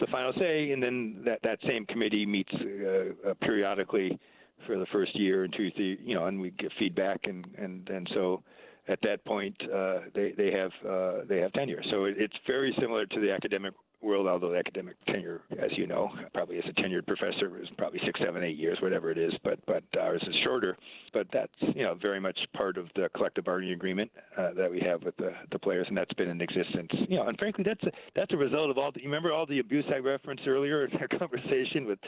[0.00, 4.18] the final say, and then that that same committee meets uh, uh, periodically
[4.66, 7.88] for the first year and two, three, you know, and we get feedback, and and
[7.88, 8.42] and so
[8.88, 11.82] at that point uh, they they have uh, they have tenure.
[11.90, 16.10] So it, it's very similar to the academic world, although academic tenure, as you know,
[16.32, 19.32] probably as a tenured professor is probably six, seven, eight years, whatever it is.
[19.42, 20.76] But but ours is shorter.
[21.12, 24.80] But that's you know very much part of the collective bargaining agreement uh, that we
[24.80, 26.90] have with the, the players, and that's been in existence.
[27.08, 28.92] You know, and frankly, that's a, that's a result of all.
[28.92, 31.98] The, you remember all the abuse I referenced earlier in our conversation with,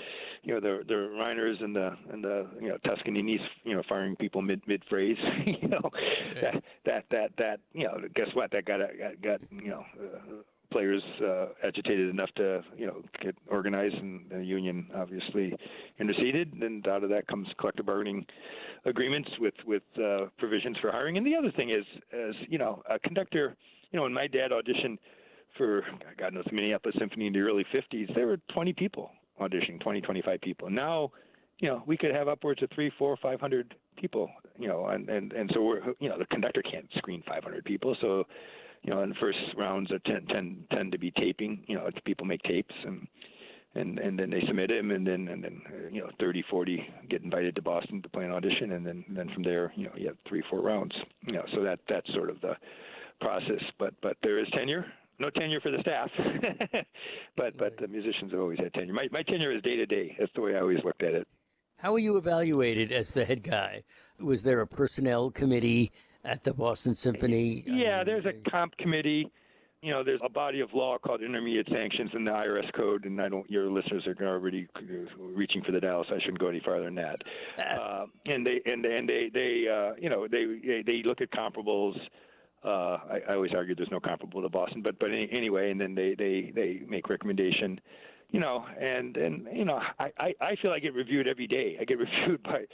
[0.42, 4.16] you know, the the Reiners and the and the you know Toscaninis, you know, firing
[4.16, 5.16] people mid mid phrase.
[5.46, 5.90] you know,
[6.40, 8.50] that that that that you know, guess what?
[8.52, 9.84] That got got, got you know.
[9.98, 15.54] Uh, players uh, agitated enough to you know get organized, and the union obviously
[15.98, 16.52] interceded.
[16.54, 18.26] And out of that comes collective bargaining
[18.84, 21.16] agreements with with uh, provisions for hiring.
[21.16, 23.56] And the other thing is, as you know, a conductor.
[23.92, 24.98] You know, when my dad auditioned
[25.56, 25.82] for
[26.18, 30.00] God knows the Minneapolis Symphony in the early '50s, there were 20 people auditioning, 20,
[30.00, 30.70] 25 people.
[30.70, 31.10] Now,
[31.58, 34.30] you know, we could have upwards of three, four, five hundred people.
[34.58, 37.96] You know, and and and so we're you know the conductor can't screen 500 people,
[38.00, 38.24] so
[38.82, 41.64] you know, in the first rounds, tend tend tend to be taping.
[41.66, 43.06] You know, people make tapes and
[43.74, 46.86] and and then they submit him, and then and then uh, you know, 30, 40
[47.08, 49.84] get invited to Boston to play an audition, and then and then from there, you
[49.84, 50.94] know, you have three, four rounds.
[51.26, 52.54] You know, so that that's sort of the
[53.20, 53.62] process.
[53.78, 54.86] But but there is tenure.
[55.18, 56.10] No tenure for the staff,
[57.36, 58.94] but but the musicians have always had tenure.
[58.94, 60.16] My my tenure is day to day.
[60.18, 61.28] That's the way I always looked at it.
[61.76, 63.84] How were you evaluated as the head guy?
[64.18, 65.92] Was there a personnel committee?
[66.24, 67.64] At the Boston Symphony?
[67.66, 69.30] Yeah, there's a comp committee.
[69.82, 73.20] You know, there's a body of law called intermediate sanctions in the IRS code, and
[73.20, 73.50] I don't.
[73.50, 74.68] Your listeners are already
[75.18, 76.06] reaching for the Dallas.
[76.10, 77.22] I shouldn't go any farther than that.
[77.80, 81.30] Uh, and they and and they they uh, you know they they, they look at
[81.30, 81.96] comparables.
[82.62, 85.94] Uh, I, I always argue there's no comparable to Boston, but but anyway, and then
[85.94, 87.80] they they they make recommendation
[88.32, 91.76] you know, and and you know, I, I I feel I get reviewed every day.
[91.80, 92.64] I get reviewed by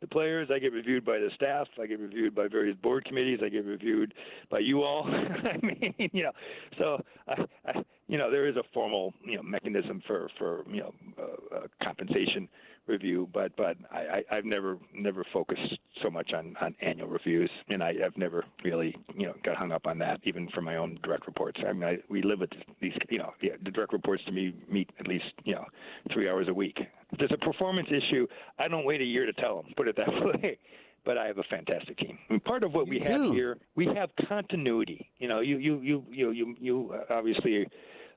[0.00, 0.48] the players.
[0.54, 1.66] I get reviewed by the staff.
[1.80, 3.40] I get reviewed by various board committees.
[3.44, 4.14] I get reviewed
[4.50, 5.04] by you all.
[5.08, 6.32] I mean, you know,
[6.78, 10.80] so I, I, you know, there is a formal you know mechanism for for you
[10.80, 12.48] know uh, uh, compensation
[12.88, 13.98] review, but but I,
[14.30, 18.44] I I've never never focused so much on on annual reviews, and I have never
[18.64, 21.60] really you know got hung up on that even for my own direct reports.
[21.66, 24.54] I mean, I, we live with these you know yeah, the direct reports to me
[24.70, 25.64] meet at least you know
[26.12, 26.78] three hours a week.
[27.12, 28.26] If there's a performance issue,
[28.58, 29.72] I don't wait a year to tell them.
[29.76, 30.08] Put it that
[30.42, 30.58] way
[31.04, 32.18] but I have a fantastic team.
[32.28, 33.08] And part of what you we do.
[33.08, 35.08] have here, we have continuity.
[35.18, 37.66] You know, you you you you you, you uh, obviously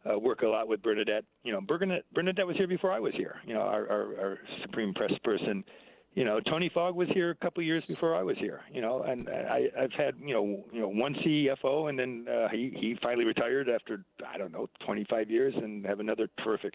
[0.10, 1.24] uh, work a lot with Bernadette.
[1.44, 3.36] You know, Bernadette, Bernadette was here before I was here.
[3.46, 5.64] You know, our, our, our supreme press person.
[6.14, 8.62] You know, Tony Fogg was here a couple of years before I was here.
[8.74, 12.50] You know, and I, I've had you know you know one CFO, and then uh,
[12.50, 16.74] he he finally retired after I don't know 25 years, and have another terrific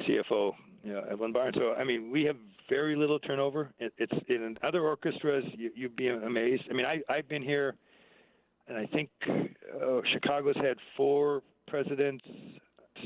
[0.00, 0.52] CFO,
[0.84, 1.54] you know, Evelyn Barnes.
[1.58, 2.36] So I mean, we have
[2.70, 3.70] very little turnover.
[3.78, 6.62] It, it's in other orchestras, you, you'd be amazed.
[6.70, 7.74] I mean, I I've been here,
[8.68, 12.24] and I think uh, Chicago's had four presidents.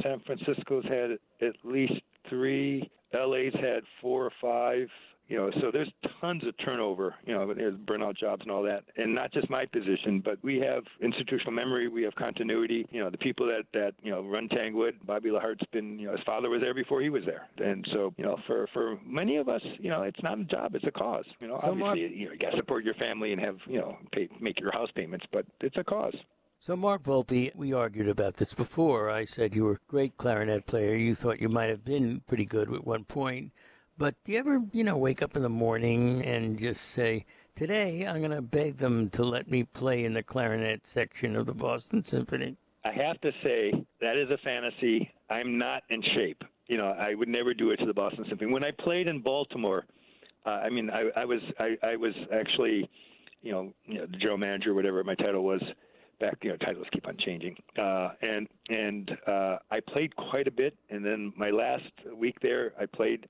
[0.03, 1.13] San Francisco's had
[1.47, 1.95] at least
[2.29, 2.91] three.
[3.15, 4.89] LA's had four or five.
[5.29, 5.91] You know, so there's
[6.21, 7.17] tons of turnover.
[7.25, 10.59] You know, there's burnout jobs and all that, and not just my position, but we
[10.61, 12.87] have institutional memory, we have continuity.
[12.93, 16.13] You know, the people that that you know run Tanglewood, Bobby Lahart's been, you know,
[16.13, 19.37] his father was there before he was there, and so you know, for for many
[19.37, 21.25] of us, you know, it's not a job, it's a cause.
[21.41, 23.57] You know, So, obviously, Mark- you know, you got to support your family and have
[23.67, 26.15] you know pay, make your house payments, but it's a cause.
[26.59, 29.09] So, Mark Volpe, we argued about this before.
[29.11, 30.97] I said you were a great clarinet player.
[30.97, 33.53] You thought you might have been pretty good at one point.
[33.99, 38.07] But do you ever, you know, wake up in the morning and just say, today
[38.07, 41.55] I'm going to beg them to let me play in the clarinet section of the
[41.55, 42.57] Boston Symphony?
[42.85, 45.13] I have to say that is a fantasy.
[45.31, 46.43] I'm not in shape.
[46.69, 48.53] You know, I would never do it to the Boston Symphony.
[48.53, 49.85] When I played in Baltimore,
[50.45, 52.89] uh, I mean, I, I was I, I was actually,
[53.43, 55.63] you know, you know, the general manager, whatever my title was
[56.19, 56.39] back.
[56.43, 57.57] You know, titles keep on changing.
[57.79, 60.77] Uh, and and uh, I played quite a bit.
[60.91, 63.29] And then my last week there, I played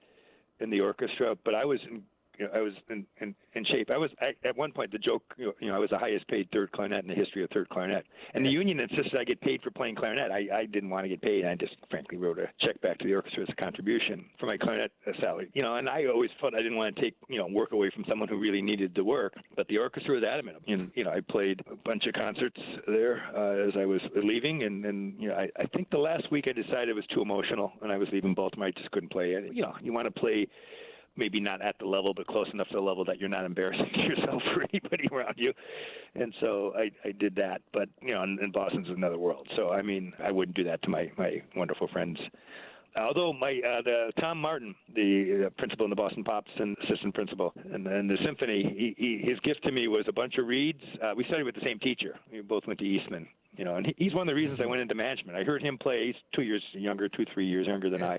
[0.61, 1.37] in the orchestra.
[1.45, 2.03] But I was in
[2.39, 3.91] you know, I was in, in, in shape.
[3.91, 6.49] I was I, at one point the joke, you know, I was the highest paid
[6.53, 9.63] third clarinet in the history of third clarinet, and the union insisted I get paid
[9.63, 10.31] for playing clarinet.
[10.31, 11.45] I, I didn't want to get paid.
[11.45, 14.57] I just frankly wrote a check back to the orchestra as a contribution for my
[14.57, 15.51] clarinet salary.
[15.55, 17.91] You know, and I always felt I didn't want to take you know work away
[17.95, 20.59] from someone who really needed the work, but the orchestra was adamant.
[20.67, 24.65] And you know, I played a bunch of concerts there uh, as I was leaving,
[24.65, 27.23] and and you know, I, I think the last week I decided it was too
[27.23, 28.67] emotional, and I was leaving Baltimore.
[28.69, 29.55] I just couldn't play it.
[29.55, 30.47] You know, you want to play
[31.17, 33.91] maybe not at the level, but close enough to the level that you're not embarrassing
[33.95, 35.53] yourself or anybody around you.
[36.15, 37.63] And so I, I did that.
[37.73, 39.49] But you know, and, and Boston's another world.
[39.57, 42.19] So I mean, I wouldn't do that to my my wonderful friends.
[42.99, 47.15] Although my uh, the Tom Martin, the uh, principal in the Boston Pops and assistant
[47.15, 50.47] principal, and, and the symphony, he, he, his gift to me was a bunch of
[50.47, 50.81] reeds.
[51.03, 52.19] Uh, we studied with the same teacher.
[52.33, 54.67] We both went to Eastman, you know, and he, he's one of the reasons I
[54.67, 55.37] went into management.
[55.37, 56.07] I heard him play.
[56.07, 58.19] He's two years younger, two three years younger than I.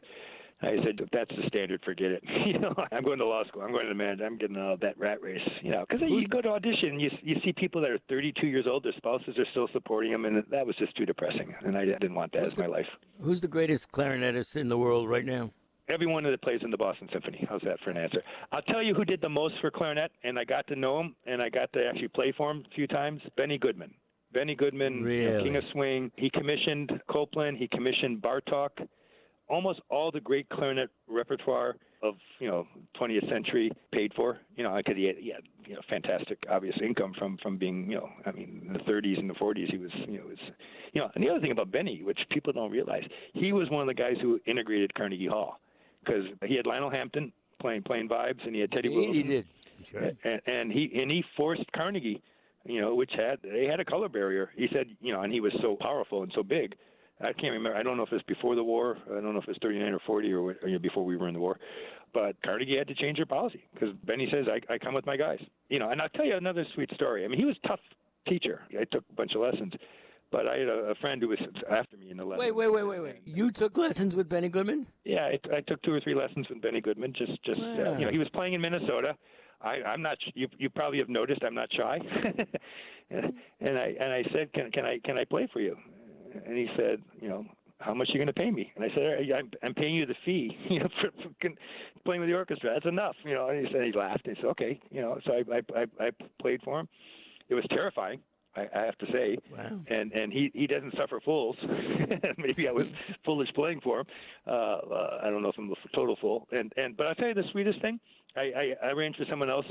[0.62, 2.24] I said, if that's the standard, forget it.
[2.48, 3.62] you know, I'm going to law school.
[3.62, 4.22] I'm going to manage.
[4.22, 5.40] I'm getting out of that rat race.
[5.62, 8.66] You know, because you go to audition, you you see people that are 32 years
[8.68, 11.54] old, their spouses are still supporting them, and that was just too depressing.
[11.64, 12.88] And I didn't want that as my life.
[13.22, 15.52] Who's the greatest clarinetist in the world right now?
[15.90, 17.46] Everyone that plays in the Boston Symphony.
[17.50, 18.22] How's that for an answer?
[18.52, 21.16] I'll tell you who did the most for clarinet, and I got to know him,
[21.26, 23.22] and I got to actually play for him a few times.
[23.38, 23.94] Benny Goodman.
[24.34, 25.42] Benny Goodman, Really?
[25.44, 26.12] King of Swing.
[26.18, 27.58] He commissioned Copland.
[27.58, 28.72] He commissioned Bartok.
[29.50, 32.68] Almost all the great clarinet repertoire of you know
[33.00, 34.40] 20th century paid for.
[34.56, 37.90] You know, because he had, he had you know fantastic obvious income from from being
[37.90, 40.38] you know I mean in the 30s and the 40s he was you know was
[40.94, 43.82] you know and the other thing about Benny, which people don't realize, he was one
[43.82, 45.60] of the guys who integrated Carnegie Hall
[46.04, 49.46] because he had Lionel Hampton playing playing vibes and he had Teddy He, he did.
[49.92, 50.12] Sure.
[50.24, 52.22] and, and he and he forced Carnegie,
[52.66, 54.50] you know, which had they had a color barrier.
[54.56, 56.76] He said, you know, and he was so powerful and so big.
[57.20, 57.76] I can't remember.
[57.76, 58.98] I don't know if it's before the war.
[59.10, 61.18] I don't know if it's 39 or 40 or, what- or you know, before we
[61.18, 61.58] were in the war.
[62.14, 65.18] But Carnegie had to change their policy because Benny says, I, I come with my
[65.18, 65.40] guys.
[65.70, 67.26] You know, and I'll tell you another sweet story.
[67.26, 67.80] I mean, he was a tough
[68.28, 68.62] teacher.
[68.80, 69.74] I took a bunch of lessons,
[70.32, 72.40] but I had a, a friend who was after me in the lesson.
[72.40, 73.16] Wait, wait, wait, wait, wait.
[73.26, 74.88] You took lessons with Benny Goodman?
[75.04, 77.14] Yeah, I, I took two or three lessons with Benny Goodman.
[77.18, 79.16] Just, just uh, you know, he was playing in Minnesota.
[79.62, 80.18] I, I'm not.
[80.36, 81.98] You, you probably have noticed I'm not shy.
[83.10, 83.34] and
[83.78, 85.76] I and I said, can can I can I play for you?
[86.46, 87.46] And he said, you know,
[87.80, 88.72] how much are you going to pay me?
[88.76, 91.50] And I said, I'm, I'm paying you the fee, you know, for, for
[92.06, 92.72] playing with the orchestra.
[92.74, 93.50] That's enough, you know.
[93.50, 94.22] And he said, he laughed.
[94.26, 95.20] He said, okay, you know.
[95.26, 96.10] So I I I, I
[96.42, 96.88] played for him.
[97.50, 98.20] It was terrifying.
[98.56, 99.80] I, I have to say, Wow.
[99.88, 101.56] and and he he doesn't suffer fools.
[102.38, 102.86] Maybe I was
[103.26, 104.06] foolish playing for him.
[104.48, 106.48] Uh, uh, I don't know if I'm a total fool.
[106.52, 108.00] And and but I'll tell you the sweetest thing.
[108.36, 108.42] I
[108.82, 109.66] I, I arranged for someone else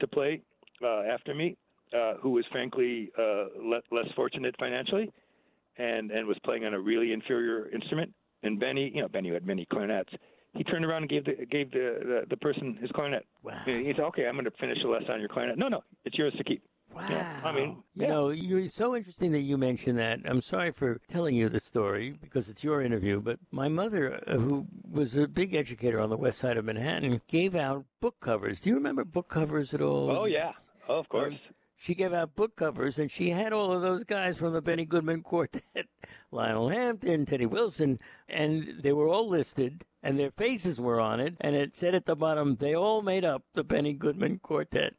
[0.00, 0.42] to play
[0.84, 1.56] uh, after me,
[1.96, 5.10] uh, who was frankly uh, le- less fortunate financially,
[5.78, 8.12] and and was playing on a really inferior instrument.
[8.42, 10.10] And Benny, you know, Benny had many clarinets.
[10.54, 13.26] He turned around and gave the gave the the, the person his clarinet.
[13.42, 13.60] Wow.
[13.64, 16.16] He said, "Okay, I'm going to finish the lesson on your clarinet." No, no, it's
[16.16, 16.62] yours to keep.
[16.94, 17.06] Wow.
[17.10, 20.20] Yeah, I mean, you know, you're so interesting that you mentioned that.
[20.24, 24.38] I'm sorry for telling you the story because it's your interview, but my mother, uh,
[24.38, 28.62] who was a big educator on the west side of Manhattan, gave out book covers.
[28.62, 30.10] Do you remember book covers at all?
[30.10, 30.52] Oh yeah,
[30.88, 31.34] oh, of course.
[31.80, 34.84] She gave out book covers, and she had all of those guys from the Benny
[34.84, 35.62] Goodman Quartet,
[36.32, 41.36] Lionel Hampton, Teddy Wilson, and they were all listed, and their faces were on it,
[41.40, 44.94] and it said at the bottom, they all made up the Benny Goodman Quartet.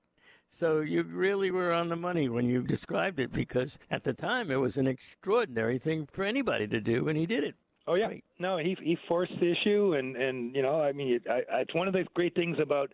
[0.50, 4.50] So you really were on the money when you described it, because at the time
[4.50, 7.56] it was an extraordinary thing for anybody to do, and he did it.
[7.88, 8.10] Oh yeah,
[8.40, 11.60] no, he he forced the issue, and and you know, I mean, it, I, I,
[11.62, 12.94] it's one of the great things about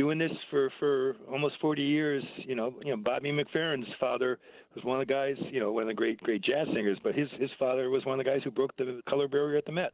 [0.00, 2.24] doing this for for almost 40 years.
[2.38, 4.38] You know, you know, Bobby McFerrin's father
[4.74, 7.14] was one of the guys, you know, one of the great great jazz singers, but
[7.14, 9.72] his his father was one of the guys who broke the color barrier at the
[9.72, 9.92] Met.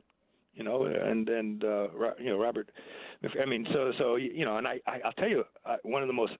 [0.54, 1.88] you know, and and uh,
[2.20, 2.70] you know Robert.
[3.42, 6.06] I mean, so so you know, and I, I I'll tell you, uh, one of
[6.06, 6.34] the most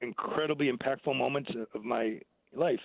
[0.00, 2.18] incredibly impactful moments of my
[2.56, 2.80] life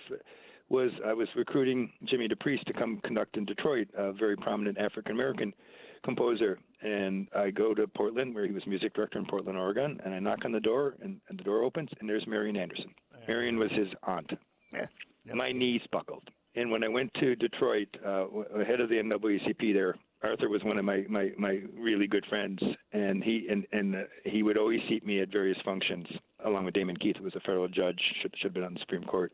[0.68, 5.12] was I was recruiting Jimmy DePreist to come conduct in Detroit, a very prominent African
[5.12, 5.52] American
[6.04, 6.60] composer.
[6.80, 10.20] And I go to Portland, where he was music director in Portland, Oregon, and I
[10.20, 12.94] knock on the door, and, and the door opens, and there's Marian Anderson.
[13.26, 14.30] Marian was his aunt.
[14.72, 14.86] Yeah.
[15.34, 16.22] My knees buckled.
[16.54, 18.26] And when I went to Detroit, uh,
[18.66, 22.58] head of the NAACP there, Arthur was one of my, my, my really good friends,
[22.92, 26.06] and he and and uh, he would always seat me at various functions
[26.44, 28.80] along with Damon Keith, who was a federal judge, should should have been on the
[28.80, 29.32] Supreme Court,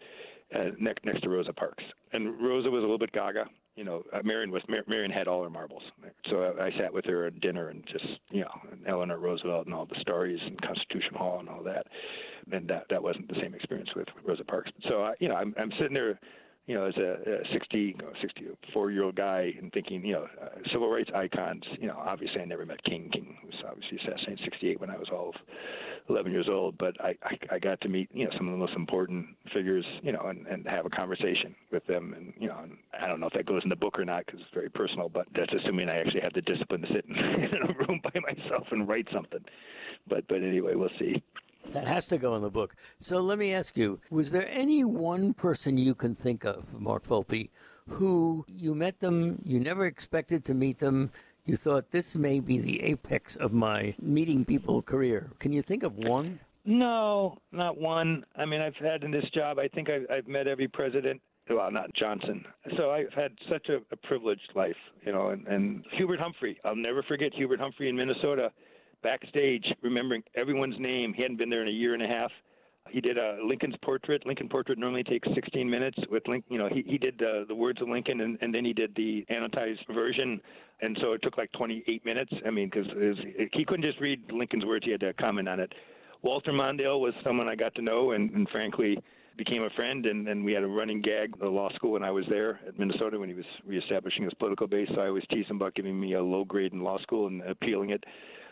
[0.55, 1.83] uh, next next to Rosa Parks.
[2.13, 3.47] And Rosa was a little bit gaga.
[3.77, 5.83] You know, uh, Marian was Mar- Marian had all her marbles.
[6.31, 8.51] So I, I sat with her at dinner and just you know,
[8.87, 11.87] Eleanor Roosevelt and all the stories and Constitution Hall and all that.
[12.53, 14.71] And that that wasn't the same experience with Rosa Parks.
[14.89, 16.19] So I, you know, I'm I'm sitting there
[16.67, 20.49] you know, as a, a 60, 64 year old guy and thinking, you know, uh,
[20.73, 23.11] civil rights icons, you know, obviously I never met King.
[23.13, 25.35] King was obviously assassinated in 68 when I was all
[26.09, 28.59] 11 years old, but I, I, I got to meet, you know, some of the
[28.59, 32.15] most important figures, you know, and, and have a conversation with them.
[32.17, 34.25] And, you know, and I don't know if that goes in the book or not
[34.25, 37.17] because it's very personal, but that's assuming I actually have the discipline to sit in,
[37.17, 39.45] in a room by myself and write something.
[40.09, 41.23] But, but anyway, we'll see.
[41.73, 42.77] That has to go in the book.
[43.01, 47.07] So let me ask you: Was there any one person you can think of, Mark
[47.07, 47.51] Volpe,
[47.89, 51.11] who you met them, you never expected to meet them,
[51.45, 55.31] you thought this may be the apex of my meeting people career?
[55.39, 56.41] Can you think of one?
[56.65, 58.25] No, not one.
[58.37, 59.59] I mean, I've had in this job.
[59.59, 61.21] I think I've, I've met every president.
[61.51, 62.43] Well, not Johnson.
[62.79, 65.29] So I've had such a, a privileged life, you know.
[65.29, 66.59] And, and Hubert Humphrey.
[66.65, 68.51] I'll never forget Hubert Humphrey in Minnesota
[69.05, 71.15] backstage, remembering everyone's name.
[71.15, 72.33] He hadn't been there in a year and a half.
[72.91, 74.27] He did a Lincoln's portrait.
[74.27, 75.97] Lincoln portrait normally takes 16 minutes.
[76.11, 78.65] With Lincoln, you know, he he did uh, the words of Lincoln, and, and then
[78.65, 80.41] he did the annotated version,
[80.83, 82.33] and so it took like 28 minutes.
[82.47, 82.89] I mean, because
[83.53, 85.73] he couldn't just read Lincoln's words; he had to comment on it.
[86.23, 88.99] Walter Mondale was someone I got to know, and, and frankly,
[89.37, 92.11] became a friend, and, and we had a running gag the law school when I
[92.11, 94.89] was there at Minnesota when he was reestablishing his political base.
[94.95, 97.43] So I always teased him about giving me a low grade in law school and
[97.43, 98.05] appealing it.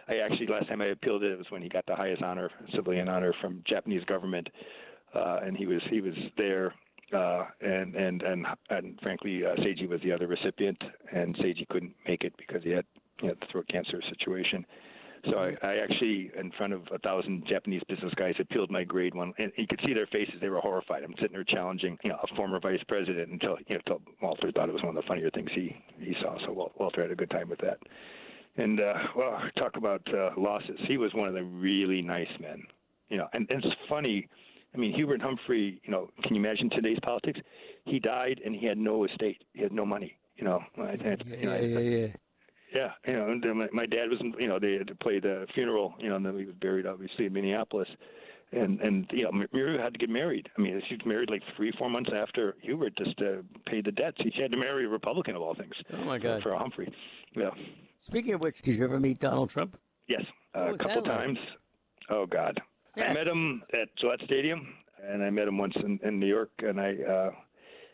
[0.09, 2.51] I actually last time I appealed it, it was when he got the highest honor,
[2.75, 4.49] civilian honor from Japanese government,
[5.15, 6.75] uh, and he was he was there.
[7.13, 10.79] Uh, and and and and frankly, uh, Seiji was the other recipient,
[11.13, 12.87] and Seiji couldn't make it because he had
[13.21, 14.65] you know, the throat cancer situation.
[15.31, 19.15] So I, I actually, in front of a thousand Japanese business guys, appealed my grade
[19.15, 21.05] one, and you could see their faces; they were horrified.
[21.05, 24.51] I'm sitting there challenging, you know, a former vice president until you know, until Walter
[24.51, 26.39] thought it was one of the funnier things he he saw.
[26.45, 27.79] So Walter had a good time with that.
[28.57, 30.79] And uh, well, talk about uh, losses.
[30.87, 32.63] He was one of the really nice men,
[33.09, 33.29] you know.
[33.33, 34.29] And, and it's funny.
[34.75, 35.81] I mean, Hubert Humphrey.
[35.85, 37.41] You know, can you imagine today's politics?
[37.85, 39.43] He died and he had no estate.
[39.55, 40.17] He had no money.
[40.37, 40.61] You know.
[40.79, 42.07] I, yeah, you know, yeah, yeah, yeah.
[42.75, 45.47] Yeah, you know, and my, my dad was, you know, they had to play the
[45.55, 47.89] funeral, you know, and then he was buried obviously in Minneapolis,
[48.53, 50.49] and and you know, Muriel had to get married.
[50.57, 53.93] I mean, she was married like three, four months after Hubert just to pay the
[53.93, 54.17] debts.
[54.23, 55.75] She had to marry a Republican of all things.
[55.93, 56.93] Oh my God, for Humphrey.
[57.37, 57.51] Yeah.
[58.03, 59.79] Speaking of which, did you ever meet Donald Trump?
[60.09, 60.23] Yes,
[60.57, 61.39] uh, a couple times.
[62.11, 62.61] Oh God,
[62.97, 63.11] yeah.
[63.11, 66.51] I met him at Gillette Stadium, and I met him once in, in New York,
[66.59, 66.95] and I.
[66.97, 67.31] Uh,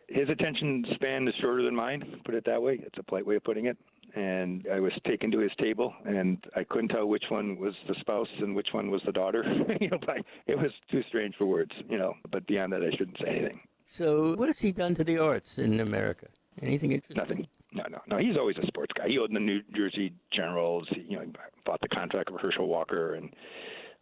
[0.09, 2.22] his attention span is shorter than mine.
[2.24, 2.80] Put it that way.
[2.82, 3.76] It's a polite way of putting it.
[4.16, 7.94] And I was taken to his table, and I couldn't tell which one was the
[8.00, 9.44] spouse and which one was the daughter.
[9.82, 9.98] you know,
[10.46, 11.72] it was too strange for words.
[11.90, 13.61] You know, but beyond that, I shouldn't say anything.
[13.86, 16.28] So, what has he done to the arts in America?
[16.62, 17.16] Anything interesting?
[17.16, 17.46] Nothing.
[17.72, 18.18] No, no, no.
[18.18, 19.09] He's always a sports guy.
[19.09, 20.86] He owned the New Jersey Generals.
[20.90, 21.26] He, you know,
[21.64, 23.30] bought the contract of Herschel Walker, and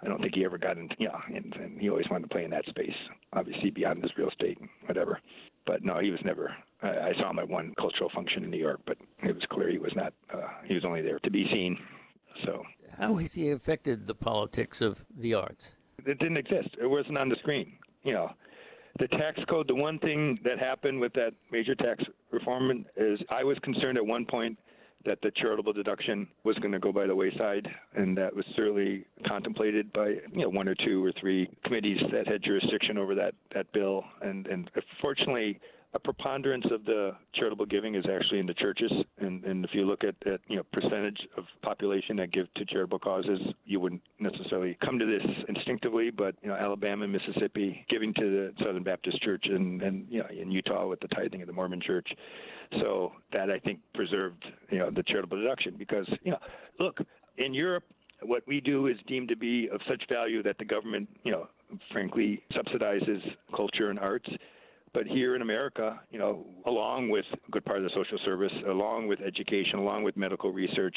[0.02, 0.94] I don't think he ever got into.
[0.98, 2.94] You know, and, and he always wanted to play in that space.
[3.32, 5.20] Obviously, beyond his real estate and whatever.
[5.66, 6.54] But no, he was never.
[6.82, 9.70] I, I saw him at one cultural function in New York, but it was clear
[9.70, 10.12] he was not.
[10.32, 11.76] Uh, he was only there to be seen.
[12.44, 12.62] So.
[12.98, 15.72] How has he affected the politics of the arts?
[16.06, 16.68] It didn't exist.
[16.80, 17.72] It wasn't on the screen.
[18.04, 18.30] You know,
[18.98, 23.44] the tax code, the one thing that happened with that major tax reform is I
[23.44, 24.58] was concerned at one point
[25.04, 29.06] that the charitable deduction was going to go by the wayside, and that was certainly
[29.26, 33.34] contemplated by you know one or two or three committees that had jurisdiction over that
[33.54, 34.04] that bill.
[34.20, 34.70] And and
[35.00, 35.60] fortunately,
[35.94, 38.90] a preponderance of the charitable giving is actually in the churches.
[39.18, 42.64] And, and if you look at, at you know percentage of population that give to
[42.66, 46.10] charitable causes, you wouldn't necessarily come to this instinctively.
[46.10, 50.28] But you know Alabama, Mississippi, giving to the Southern Baptist Church, and and you know
[50.28, 52.08] in Utah with the tithing of the Mormon Church.
[52.80, 56.38] So that I think preserved you know the charitable deduction because you know
[56.78, 56.98] look
[57.38, 57.84] in Europe
[58.22, 61.48] what we do is deemed to be of such value that the government, you know,
[61.92, 63.20] frankly, subsidizes
[63.54, 64.28] culture and arts
[64.96, 68.52] But here in America, you know, along with a good part of the social service,
[68.66, 70.96] along with education, along with medical research,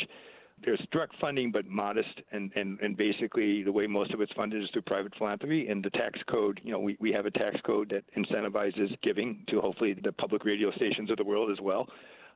[0.63, 4.63] there's direct funding but modest and, and, and basically the way most of it's funded
[4.63, 5.67] is through private philanthropy.
[5.67, 9.43] And the tax code you know we, we have a tax code that incentivizes giving
[9.49, 11.85] to hopefully the public radio stations of the world as well.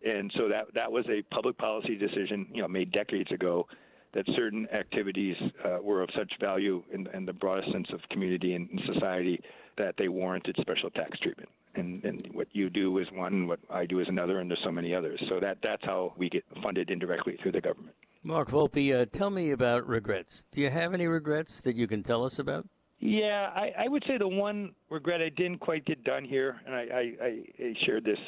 [0.05, 3.67] And so that that was a public policy decision you know made decades ago
[4.13, 8.53] that certain activities uh, were of such value in, in, the broadest sense of community
[8.53, 9.41] and society
[9.77, 11.49] that they warranted special tax treatment.
[11.75, 14.71] And, and what you do is one, what I do is another, and there's so
[14.71, 15.21] many others.
[15.29, 17.95] So that that's how we get funded indirectly through the government.
[18.23, 20.45] Mark Volpe, uh, tell me about regrets.
[20.51, 22.67] Do you have any regrets that you can tell us about?
[22.99, 26.73] Yeah, I, I would say the one regret I didn't quite get done here, and
[26.73, 27.27] I, I,
[27.59, 28.19] I shared this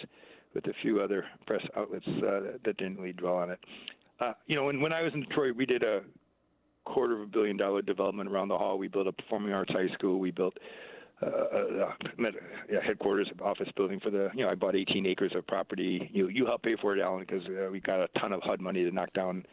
[0.54, 3.60] with a few other press outlets uh, that didn't really dwell on it.
[4.20, 6.02] Uh, you know, when, when I was in Detroit, we did a
[6.86, 8.78] quarter of a billion dollar development around the hall.
[8.78, 10.20] We built a performing arts high school.
[10.20, 10.58] We built
[11.22, 14.30] uh, a, a headquarters office building for the.
[14.34, 16.10] You know, I bought 18 acres of property.
[16.14, 18.62] You you helped pay for it, Alan, because uh, we got a ton of HUD
[18.62, 19.46] money to knock down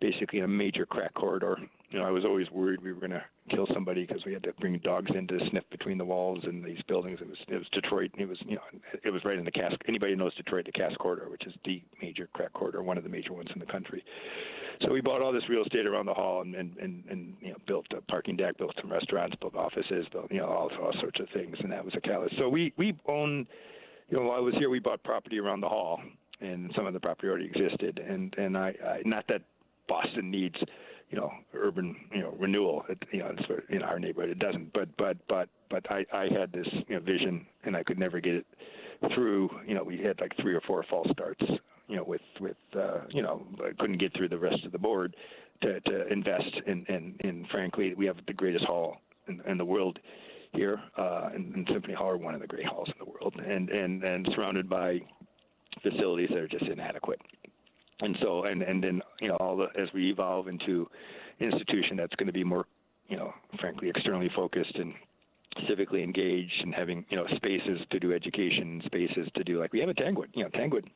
[0.00, 1.56] basically a major crack corridor.
[1.90, 4.42] You know, I was always worried we were going to kill somebody because we had
[4.42, 7.20] to bring dogs in to sniff between the walls in these buildings.
[7.20, 8.10] It was it was Detroit.
[8.18, 9.72] It was you know it was right in the Cass.
[9.88, 13.10] Anybody knows Detroit, the Cass corridor, which is the major crack corridor, one of the
[13.10, 14.04] major ones in the country.
[14.82, 17.50] So we bought all this real estate around the hall and and and, and you
[17.50, 20.92] know built a parking deck, built some restaurants, built offices, built you know all all
[21.00, 22.36] sorts of things, and that was a catalyst.
[22.38, 23.46] So we we own.
[24.08, 26.00] You know, while I was here, we bought property around the hall,
[26.40, 27.98] and some of the property already existed.
[27.98, 29.42] And and I, I not that
[29.88, 30.54] Boston needs,
[31.10, 32.84] you know, urban, you know, renewal.
[33.12, 34.72] You know, it's, in our neighborhood it doesn't.
[34.72, 38.20] But but but but I I had this you know, vision, and I could never
[38.20, 38.46] get it
[39.14, 39.50] through.
[39.66, 41.42] You know, we had like three or four false starts.
[41.88, 43.46] You know, with with uh, you know,
[43.78, 45.14] couldn't get through the rest of the board
[45.62, 49.64] to to invest in in, in frankly, we have the greatest hall in, in the
[49.64, 49.98] world
[50.52, 53.34] here, uh, and, and Symphony Hall are one of the great halls in the world,
[53.36, 55.00] and and and surrounded by
[55.82, 57.20] facilities that are just inadequate.
[58.00, 60.88] And so and and then you know all the as we evolve into
[61.40, 62.66] institution that's going to be more
[63.08, 64.94] you know frankly externally focused and
[65.70, 69.80] civically engaged and having you know spaces to do education spaces to do like we
[69.80, 70.88] have at Tanglewood you know Tanglewood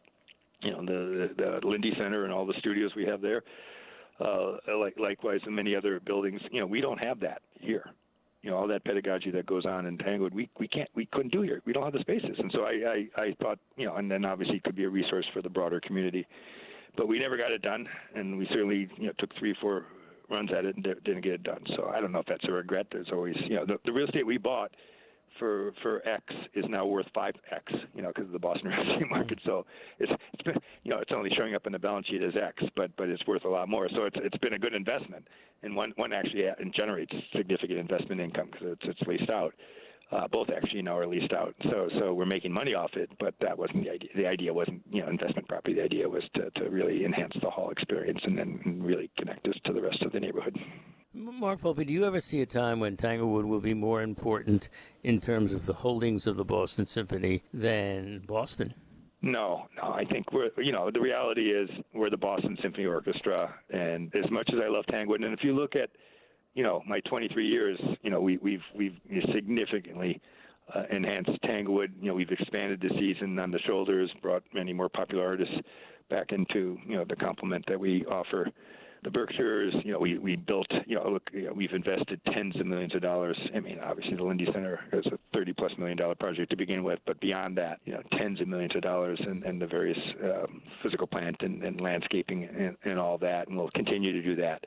[0.63, 3.43] you know the the, Linde Center and all the studios we have there.
[4.21, 6.41] Uh like likewise in many other buildings.
[6.51, 7.91] You know we don't have that here.
[8.43, 11.33] You know all that pedagogy that goes on in Tanglewood we we can't we couldn't
[11.33, 11.63] do here.
[11.65, 12.37] We don't have the spaces.
[12.39, 14.91] And so I I, I thought you know and then obviously it could be a
[14.91, 16.27] resource for the broader community.
[16.97, 17.87] But we never got it done,
[18.17, 19.87] and we certainly you know took three, four
[20.29, 21.63] runs at it and didn't get it done.
[21.77, 22.87] So I don't know if that's a regret.
[22.91, 24.73] There's always you know the, the real estate we bought
[25.39, 26.23] for for X
[26.55, 27.65] is now worth five X,
[27.95, 29.39] you know, because of the Boston real estate market.
[29.45, 29.67] So
[29.99, 32.63] it's it's been you know it's only showing up in the balance sheet as X,
[32.77, 33.89] but but it's worth a lot more.
[33.95, 35.27] So it's it's been a good investment,
[35.63, 39.55] and one one actually generates significant investment income because it's it's leased out.
[40.13, 43.09] Uh, both actually now are leased out, so so we're making money off it.
[43.21, 44.09] But that wasn't the idea.
[44.17, 45.75] The idea wasn't you know investment property.
[45.75, 49.55] The idea was to, to really enhance the hall experience and then really connect us
[49.67, 50.59] to the rest of the neighborhood.
[51.13, 54.69] Mark Volpe, do you ever see a time when Tanglewood will be more important
[55.03, 58.75] in terms of the holdings of the Boston Symphony than Boston?
[59.21, 59.91] No, no.
[59.91, 64.31] I think we're, you know, the reality is we're the Boston Symphony Orchestra, and as
[64.31, 65.91] much as I love Tanglewood, and if you look at
[66.55, 68.97] you know, my 23 years, you know, we, we've we've
[69.35, 70.21] significantly
[70.75, 71.93] uh, enhanced Tanglewood.
[72.01, 75.55] You know, we've expanded the season on the shoulders, brought many more popular artists
[76.09, 78.51] back into you know the complement that we offer.
[79.03, 82.55] The Berkshires, you know, we, we built, you know, look, you know, we've invested tens
[82.61, 83.39] of millions of dollars.
[83.55, 86.85] I mean, obviously the Linde Center is a 30 plus million dollar project to begin
[86.85, 89.99] with, but beyond that, you know, tens of millions of dollars and, and the various
[90.23, 94.37] um, physical plant and, and landscaping and, and all that, and we'll continue to do
[94.37, 94.63] that.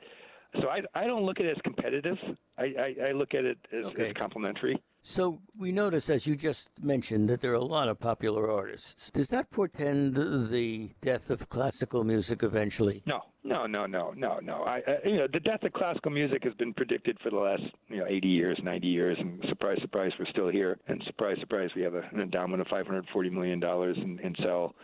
[0.60, 2.16] So I, I don't look at it as competitive.
[2.58, 4.08] I, I, I look at it as, okay.
[4.08, 4.80] as complementary.
[5.06, 9.10] So we notice, as you just mentioned, that there are a lot of popular artists.
[9.10, 13.02] Does that portend the death of classical music eventually?
[13.04, 14.64] No, no, no, no, no, no.
[14.64, 17.98] I, you know, the death of classical music has been predicted for the last, you
[17.98, 20.78] know, 80 years, 90 years, and surprise, surprise, we're still here.
[20.88, 24.74] And surprise, surprise, we have a, an endowment of 540 million dollars in, in sell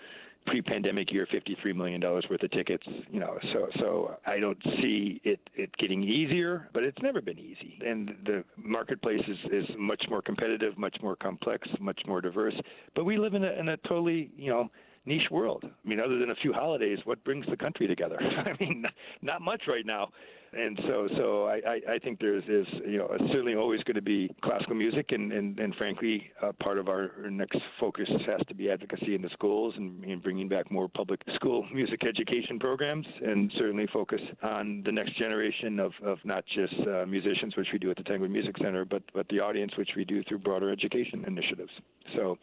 [0.47, 2.87] pre-pandemic year, $53 million worth of tickets.
[3.11, 7.39] You know, so so I don't see it it getting easier, but it's never been
[7.39, 7.79] easy.
[7.85, 12.55] And the marketplace is is much more competitive, much more complex, much more diverse.
[12.95, 14.71] But we live in a in a totally you know
[15.07, 15.65] niche world.
[15.65, 18.19] I mean, other than a few holidays, what brings the country together?
[18.21, 18.85] I mean,
[19.23, 20.09] not much right now
[20.53, 24.03] and so so I, I, I think there's is you know certainly always going to
[24.03, 28.55] be classical music and and, and frankly uh, part of our next focus has to
[28.55, 33.07] be advocacy in the schools and, and bringing back more public school music education programs
[33.23, 37.79] and certainly focus on the next generation of, of not just uh, musicians which we
[37.79, 40.71] do at the Tanglewood Music Center but but the audience which we do through broader
[40.71, 41.73] education initiatives
[42.17, 42.37] so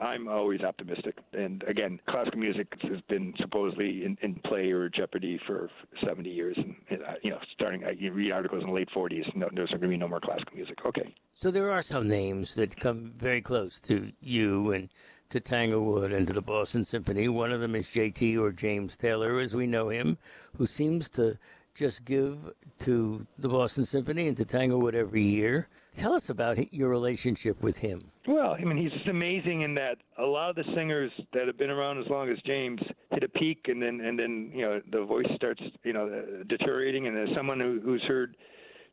[0.00, 1.18] I'm always optimistic.
[1.32, 5.70] And again, classical music has been supposedly in, in play or jeopardy for
[6.04, 6.56] 70 years.
[6.56, 9.70] And, uh, you know, starting, I you read articles in the late 40s, no, there's
[9.70, 10.78] going to be no more classical music.
[10.84, 11.14] Okay.
[11.32, 14.88] So there are some names that come very close to you and
[15.30, 17.28] to Tanglewood and to the Boston Symphony.
[17.28, 20.18] One of them is JT or James Taylor, as we know him,
[20.56, 21.38] who seems to
[21.74, 25.68] just give to the Boston Symphony and to Tanglewood every year.
[25.96, 28.02] Tell us about your relationship with him.
[28.26, 31.56] Well, I mean, he's just amazing in that a lot of the singers that have
[31.56, 32.80] been around as long as James
[33.12, 36.42] hit a peak, and then and then you know the voice starts you know uh,
[36.48, 37.06] deteriorating.
[37.06, 38.36] And as someone who, who's heard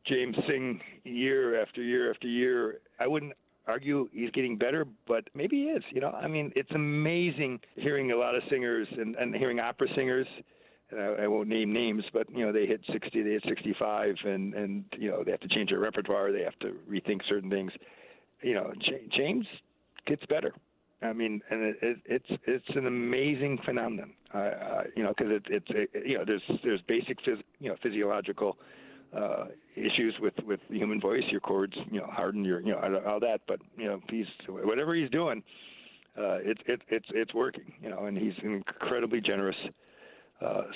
[0.06, 3.32] James sing year after year after year, I wouldn't
[3.66, 5.82] argue he's getting better, but maybe he is.
[5.92, 9.88] You know, I mean, it's amazing hearing a lot of singers and, and hearing opera
[9.96, 10.26] singers
[10.98, 14.54] I, I won't name names, but you know they hit 60, they hit 65, and
[14.54, 17.72] and you know they have to change their repertoire, they have to rethink certain things.
[18.42, 18.72] You know,
[19.16, 19.46] James
[20.06, 20.52] gets better.
[21.02, 24.12] I mean, and it, it, it's it's an amazing phenomenon.
[24.34, 27.68] Uh, uh, you know, because it, it's it, you know there's there's basic phys- you
[27.68, 28.56] know physiological
[29.16, 31.22] uh, issues with with the human voice.
[31.30, 32.44] Your cords, you know, harden.
[32.44, 33.40] Your you know all that.
[33.48, 35.42] But you know, he's whatever he's doing,
[36.16, 37.72] uh, it's it, it's it's working.
[37.82, 39.70] You know, and he's incredibly generous uh,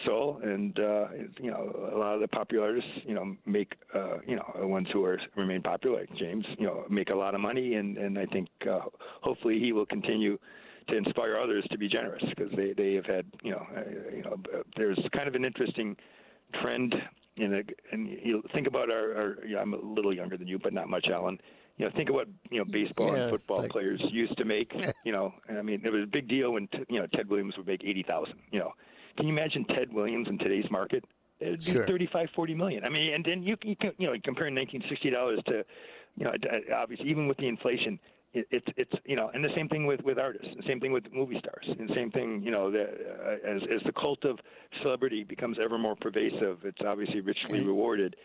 [0.05, 1.09] soul, and uh,
[1.41, 4.89] you know a lot of the popular artists, you know, make uh, you know ones
[4.93, 8.19] who are remain popular, like James, you know, make a lot of money, and and
[8.19, 8.81] I think uh,
[9.23, 10.39] hopefully he will continue
[10.89, 14.23] to inspire others to be generous because they they have had you know uh, you
[14.23, 14.37] know
[14.77, 15.97] there's kind of an interesting
[16.61, 16.95] trend
[17.37, 17.63] in a
[17.93, 20.73] and you think about our, our you know, I'm a little younger than you, but
[20.73, 21.39] not much, Alan
[21.79, 23.71] you know, think of what you know baseball yeah, and football like...
[23.71, 24.73] players used to make.
[25.05, 27.67] You know, I mean, it was a big deal when you know Ted Williams would
[27.67, 28.39] make eighty thousand.
[28.51, 28.73] You know,
[29.17, 31.05] can you imagine Ted Williams in today's market?
[31.41, 31.87] It'd be sure.
[31.87, 32.85] 35, 40 million.
[32.85, 35.65] I mean, and then you you, can, you know comparing 1960 dollars to,
[36.17, 36.33] you know,
[36.75, 37.99] obviously even with the inflation,
[38.33, 40.93] it, it's it's you know, and the same thing with with artists, the same thing
[40.93, 44.25] with movie stars, and the same thing you know, the, uh, as as the cult
[44.25, 44.39] of
[44.83, 48.17] celebrity becomes ever more pervasive, it's obviously richly rewarded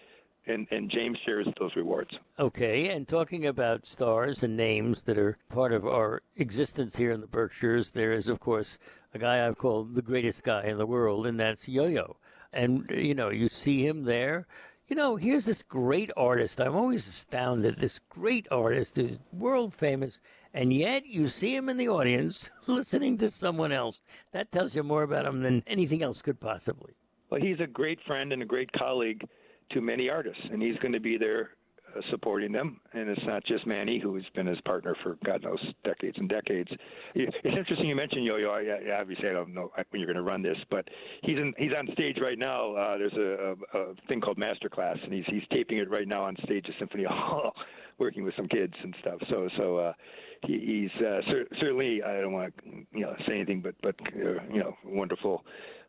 [0.47, 2.11] and, and James shares those rewards.
[2.39, 7.21] Okay, and talking about stars and names that are part of our existence here in
[7.21, 8.77] the Berkshires, there is, of course,
[9.13, 12.17] a guy I've called the greatest guy in the world, and that's Yo Yo.
[12.53, 14.47] And, you know, you see him there.
[14.87, 16.59] You know, here's this great artist.
[16.59, 17.77] I'm always astounded.
[17.77, 20.19] This great artist who's world famous,
[20.53, 24.01] and yet you see him in the audience listening to someone else.
[24.33, 26.93] That tells you more about him than anything else could possibly.
[27.29, 29.23] Well, he's a great friend and a great colleague
[29.73, 31.51] to many artists, and he's going to be there
[31.95, 32.79] uh, supporting them.
[32.93, 36.69] And it's not just Manny, who's been his partner for God knows decades and decades.
[37.15, 38.49] It's interesting you mentioned Yo-Yo.
[38.49, 40.87] I, obviously, I don't know when you're going to run this, but
[41.23, 42.75] he's in, he's on stage right now.
[42.75, 46.23] Uh, there's a, a, a thing called Masterclass, and he's he's taping it right now
[46.23, 47.53] on stage at Symphony Hall,
[47.97, 49.19] working with some kids and stuff.
[49.29, 49.77] So so.
[49.77, 49.93] uh
[50.47, 52.63] he, he's uh, cer- certainly I don't want to
[52.93, 55.45] you know say anything, but but uh, you know wonderful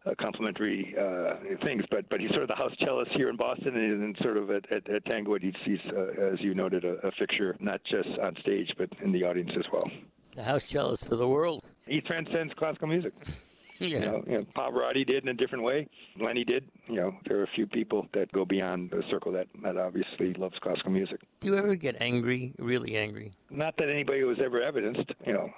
[0.07, 1.35] uh, complementary uh,
[1.65, 1.85] things.
[1.91, 4.51] But but he's sort of the house cellist here in Boston, and, and sort of
[4.51, 8.09] at, at, at Tanglewood, he's, he's uh, as you noted, a, a fixture not just
[8.21, 9.91] on stage but in the audience as well.
[10.37, 11.63] The house cellist for the world.
[11.87, 13.13] He transcends classical music.
[13.83, 13.99] Yeah.
[13.99, 15.89] You know, you know, Pavarotti did in a different way.
[16.21, 16.65] Lenny did.
[16.87, 20.35] You know, there are a few people that go beyond the circle that, that obviously
[20.35, 21.21] loves classical music.
[21.41, 23.33] Do you ever get angry, really angry?
[23.51, 25.11] Not that anybody was ever evidenced.
[25.27, 25.51] You know,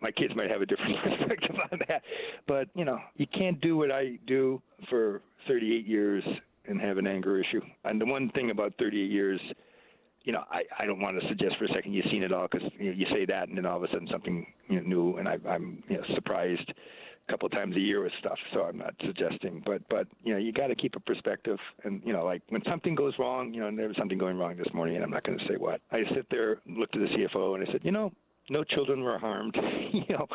[0.00, 2.02] my kids might have a different perspective on that,
[2.46, 6.24] but you know, you can't do what I do for 38 years
[6.66, 7.60] and have an anger issue.
[7.84, 9.40] And the one thing about 38 years,
[10.24, 12.46] you know, I, I don't want to suggest for a second you've seen it all
[12.50, 14.86] because you, know, you say that and then all of a sudden something you know,
[14.86, 16.72] new, and I, I'm you know surprised
[17.30, 18.38] couple of times a year with stuff.
[18.52, 22.02] So I'm not suggesting, but but you know, you got to keep a perspective, and
[22.04, 24.56] you know, like when something goes wrong, you know, and there was something going wrong
[24.56, 25.80] this morning, and I'm not going to say what.
[25.90, 28.12] I sit there, looked at the CFO, and I said, you know,
[28.50, 29.56] no children were harmed.
[29.92, 30.26] you know,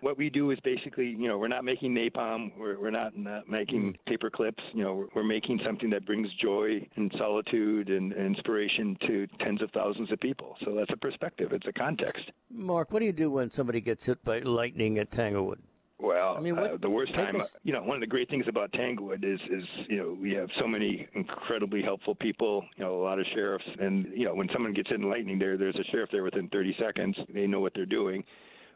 [0.00, 3.48] what we do is basically, you know, we're not making napalm, we're, we're not, not
[3.48, 4.10] making mm-hmm.
[4.10, 4.62] paper clips.
[4.72, 9.26] You know, we're, we're making something that brings joy and solitude and, and inspiration to
[9.40, 10.56] tens of thousands of people.
[10.64, 11.52] So that's a perspective.
[11.52, 12.30] It's a context.
[12.50, 15.60] Mark, what do you do when somebody gets hit by lightning at Tanglewood?
[16.04, 17.56] Well, I mean, what, uh, the worst time, us...
[17.62, 20.48] you know, one of the great things about Tanglewood is, is, you know, we have
[20.60, 23.64] so many incredibly helpful people, you know, a lot of sheriffs.
[23.80, 26.48] And, you know, when someone gets hit in lightning there, there's a sheriff there within
[26.48, 27.16] 30 seconds.
[27.32, 28.22] They know what they're doing.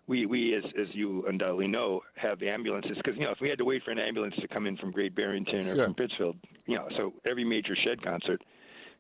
[0.06, 3.58] We, we as, as you undoubtedly know, have ambulances because, you know, if we had
[3.58, 5.84] to wait for an ambulance to come in from Great Barrington or sure.
[5.84, 8.42] from Pittsfield, you know, so every major shed concert,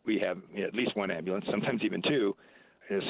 [0.04, 2.36] we have at least one ambulance, sometimes even two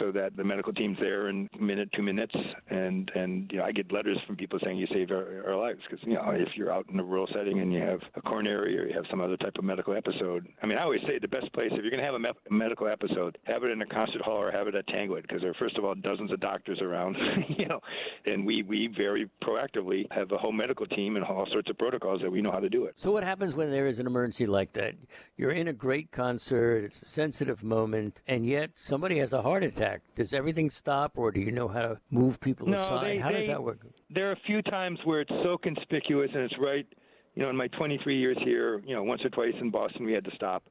[0.00, 2.34] so that the medical team's there in a minute, two minutes,
[2.68, 5.80] and and you know I get letters from people saying you saved our, our lives
[5.88, 8.78] because you know if you're out in a rural setting and you have a coronary
[8.78, 10.48] or you have some other type of medical episode.
[10.62, 12.30] I mean, I always say the best place if you're going to have a me-
[12.50, 15.50] medical episode, have it in a concert hall or have it at Tanglewood because there
[15.50, 17.16] are first of all dozens of doctors around,
[17.48, 17.80] you know,
[18.26, 22.20] and we we very proactively have a whole medical team and all sorts of protocols
[22.22, 22.94] that we know how to do it.
[22.96, 24.94] So what happens when there is an emergency like that?
[25.36, 29.62] You're in a great concert, it's a sensitive moment, and yet somebody has a heart
[29.68, 30.02] attack.
[30.14, 33.06] Does everything stop, or do you know how to move people no, aside?
[33.06, 33.86] They, how they, does that work?
[34.10, 36.86] There are a few times where it's so conspicuous and it's right.
[37.34, 40.12] You know, in my 23 years here, you know, once or twice in Boston we
[40.12, 40.64] had to stop.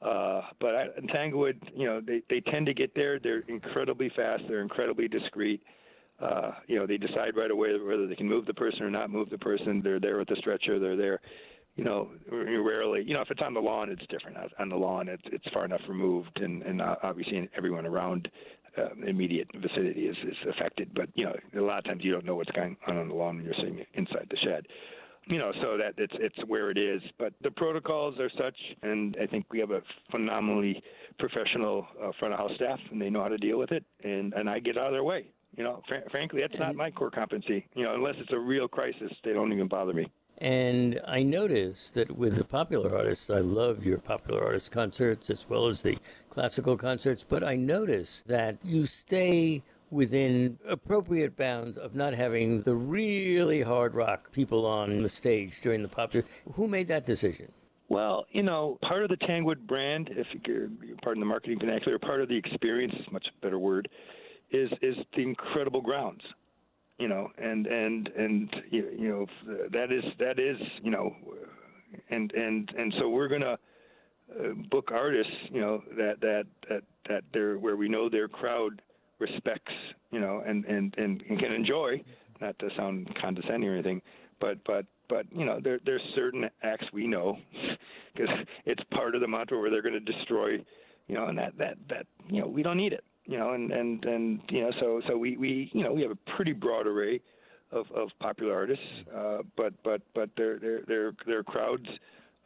[0.00, 3.18] Uh, but I, in Tanglewood, you know, they, they tend to get there.
[3.18, 4.42] They're incredibly fast.
[4.48, 5.62] They're incredibly discreet.
[6.20, 9.10] Uh, you know, they decide right away whether they can move the person or not
[9.10, 9.80] move the person.
[9.82, 10.78] They're there with the stretcher.
[10.78, 11.20] They're there.
[11.76, 13.02] You know, rarely.
[13.04, 14.36] You know, if it's on the lawn, it's different.
[14.58, 18.28] On the lawn, it's it's far enough removed, and and obviously everyone around
[18.78, 20.90] uh, immediate vicinity is is affected.
[20.94, 23.14] But you know, a lot of times you don't know what's going on on the
[23.14, 24.66] lawn when you're sitting inside the shed
[25.26, 27.00] you know, so that it's it's where it is.
[27.18, 30.82] But the protocols are such, and I think we have a phenomenally
[31.18, 33.84] professional uh, front of house staff, and they know how to deal with it.
[34.02, 35.26] And and I get out of their way.
[35.56, 37.66] You know, fr- frankly, that's not my core competency.
[37.74, 40.10] You know, unless it's a real crisis, they don't even bother me.
[40.38, 45.48] And I noticed that with the popular artists, I love your popular artist concerts as
[45.48, 51.94] well as the classical concerts, but I notice that you stay within appropriate bounds of
[51.94, 56.26] not having the really hard rock people on the stage during the popular.
[56.54, 57.52] Who made that decision?
[57.88, 60.68] Well, you know, part of the Tanglewood brand, if you're
[61.02, 63.88] pardon the marketing vernacular, part of the experience is much better word,
[64.50, 66.22] is is the incredible grounds.
[66.98, 69.26] You know, and and and you know
[69.72, 71.14] that is that is you know,
[72.10, 73.58] and and and so we're gonna
[74.38, 78.80] uh, book artists, you know, that that that that they're where we know their crowd
[79.18, 79.72] respects,
[80.10, 82.02] you know, and, and, and, and can enjoy,
[82.40, 84.02] not to sound condescending or anything,
[84.40, 87.38] but, but, but, you know, there, there's certain acts we know
[88.14, 88.34] because
[88.64, 90.58] it's part of the mantra where they're going to destroy,
[91.08, 93.70] you know, and that, that, that, you know, we don't need it, you know, and,
[93.70, 96.86] and, and, you know, so, so we, we, you know, we have a pretty broad
[96.86, 97.20] array
[97.72, 101.86] of, of popular artists, uh, but, but, but their, their, their, their crowds,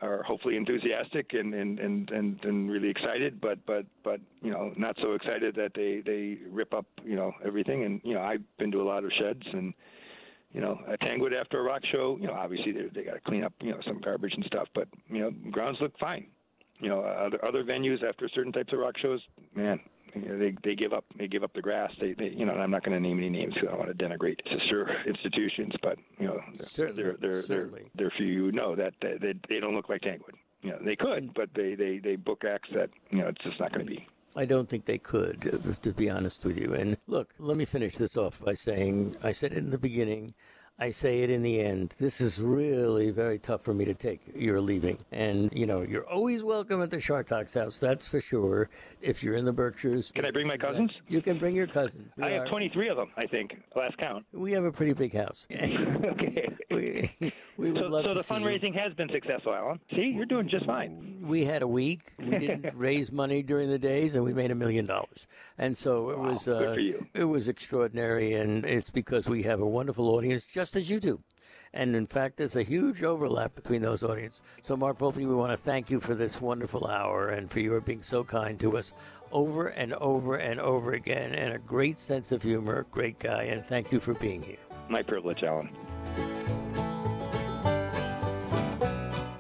[0.01, 4.73] are hopefully enthusiastic and, and, and, and, and really excited, but, but, but, you know,
[4.77, 7.85] not so excited that they, they rip up, you know, everything.
[7.85, 9.75] And, you know, I've been to a lot of sheds and,
[10.53, 13.21] you know, at Tanglewood after a rock show, you know, obviously they, they got to
[13.21, 16.29] clean up, you know, some garbage and stuff, but, you know, grounds look fine.
[16.79, 19.21] You know, other, other venues after certain types of rock shows,
[19.53, 19.81] man,
[20.15, 21.91] they they give up they give up the grass.
[22.01, 23.99] They, they you know I'm not going to name any names because I don't want
[23.99, 27.91] to denigrate sister institutions, but you know certainly, they're they're certainly.
[27.95, 30.35] they're, they're few you know that they, they they don't look like Tanglewood.
[30.63, 31.35] You know they could, mm.
[31.35, 34.07] but they they they book acts that you know it's just not going to be.
[34.37, 36.75] I don't think they could, to be honest with you.
[36.75, 40.35] And look, let me finish this off by saying I said it in the beginning.
[40.81, 41.93] I say it in the end.
[41.99, 44.21] This is really very tough for me to take.
[44.33, 44.99] You're leaving.
[45.11, 48.71] And, you know, you're always welcome at the Chartock's house, that's for sure.
[49.03, 50.13] If you're in the Berkshires.
[50.15, 50.93] Can I bring my cousins?
[51.09, 52.13] You can bring your cousins.
[52.17, 54.25] We I have are, 23 of them, I think, last count.
[54.33, 55.49] We have a pretty big house.
[55.53, 56.49] okay.
[56.71, 58.81] we, we would so, love so the fundraising you.
[58.81, 59.81] has been successful, Alan.
[59.91, 61.17] See, you're doing just fine.
[61.23, 62.13] We had a week.
[62.19, 65.27] We didn't raise money during the days, and we made a million dollars.
[65.57, 66.77] And so it wow, was uh,
[67.15, 71.19] it was extraordinary, and it's because we have a wonderful audience, just as you do.
[71.73, 74.43] And in fact, there's a huge overlap between those audiences.
[74.63, 77.81] So, Mark Volpe, we want to thank you for this wonderful hour and for your
[77.81, 78.93] being so kind to us
[79.33, 83.65] over and over and over again, and a great sense of humor, great guy, and
[83.65, 84.59] thank you for being here.
[84.91, 85.71] My privilege, Alan.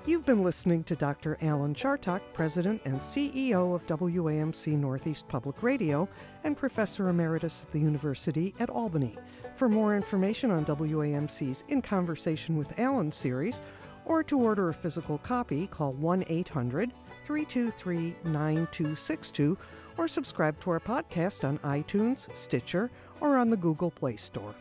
[0.06, 1.36] You've been listening to Dr.
[1.42, 6.08] Alan Chartock, President and CEO of WAMC Northeast Public Radio
[6.44, 9.18] and Professor Emeritus at the University at Albany.
[9.58, 13.60] For more information on WAMC's In Conversation with Alan series,
[14.04, 16.92] or to order a physical copy, call 1 800
[17.26, 19.58] 323 9262
[19.96, 22.88] or subscribe to our podcast on iTunes, Stitcher,
[23.20, 24.54] or on the Google Play Store.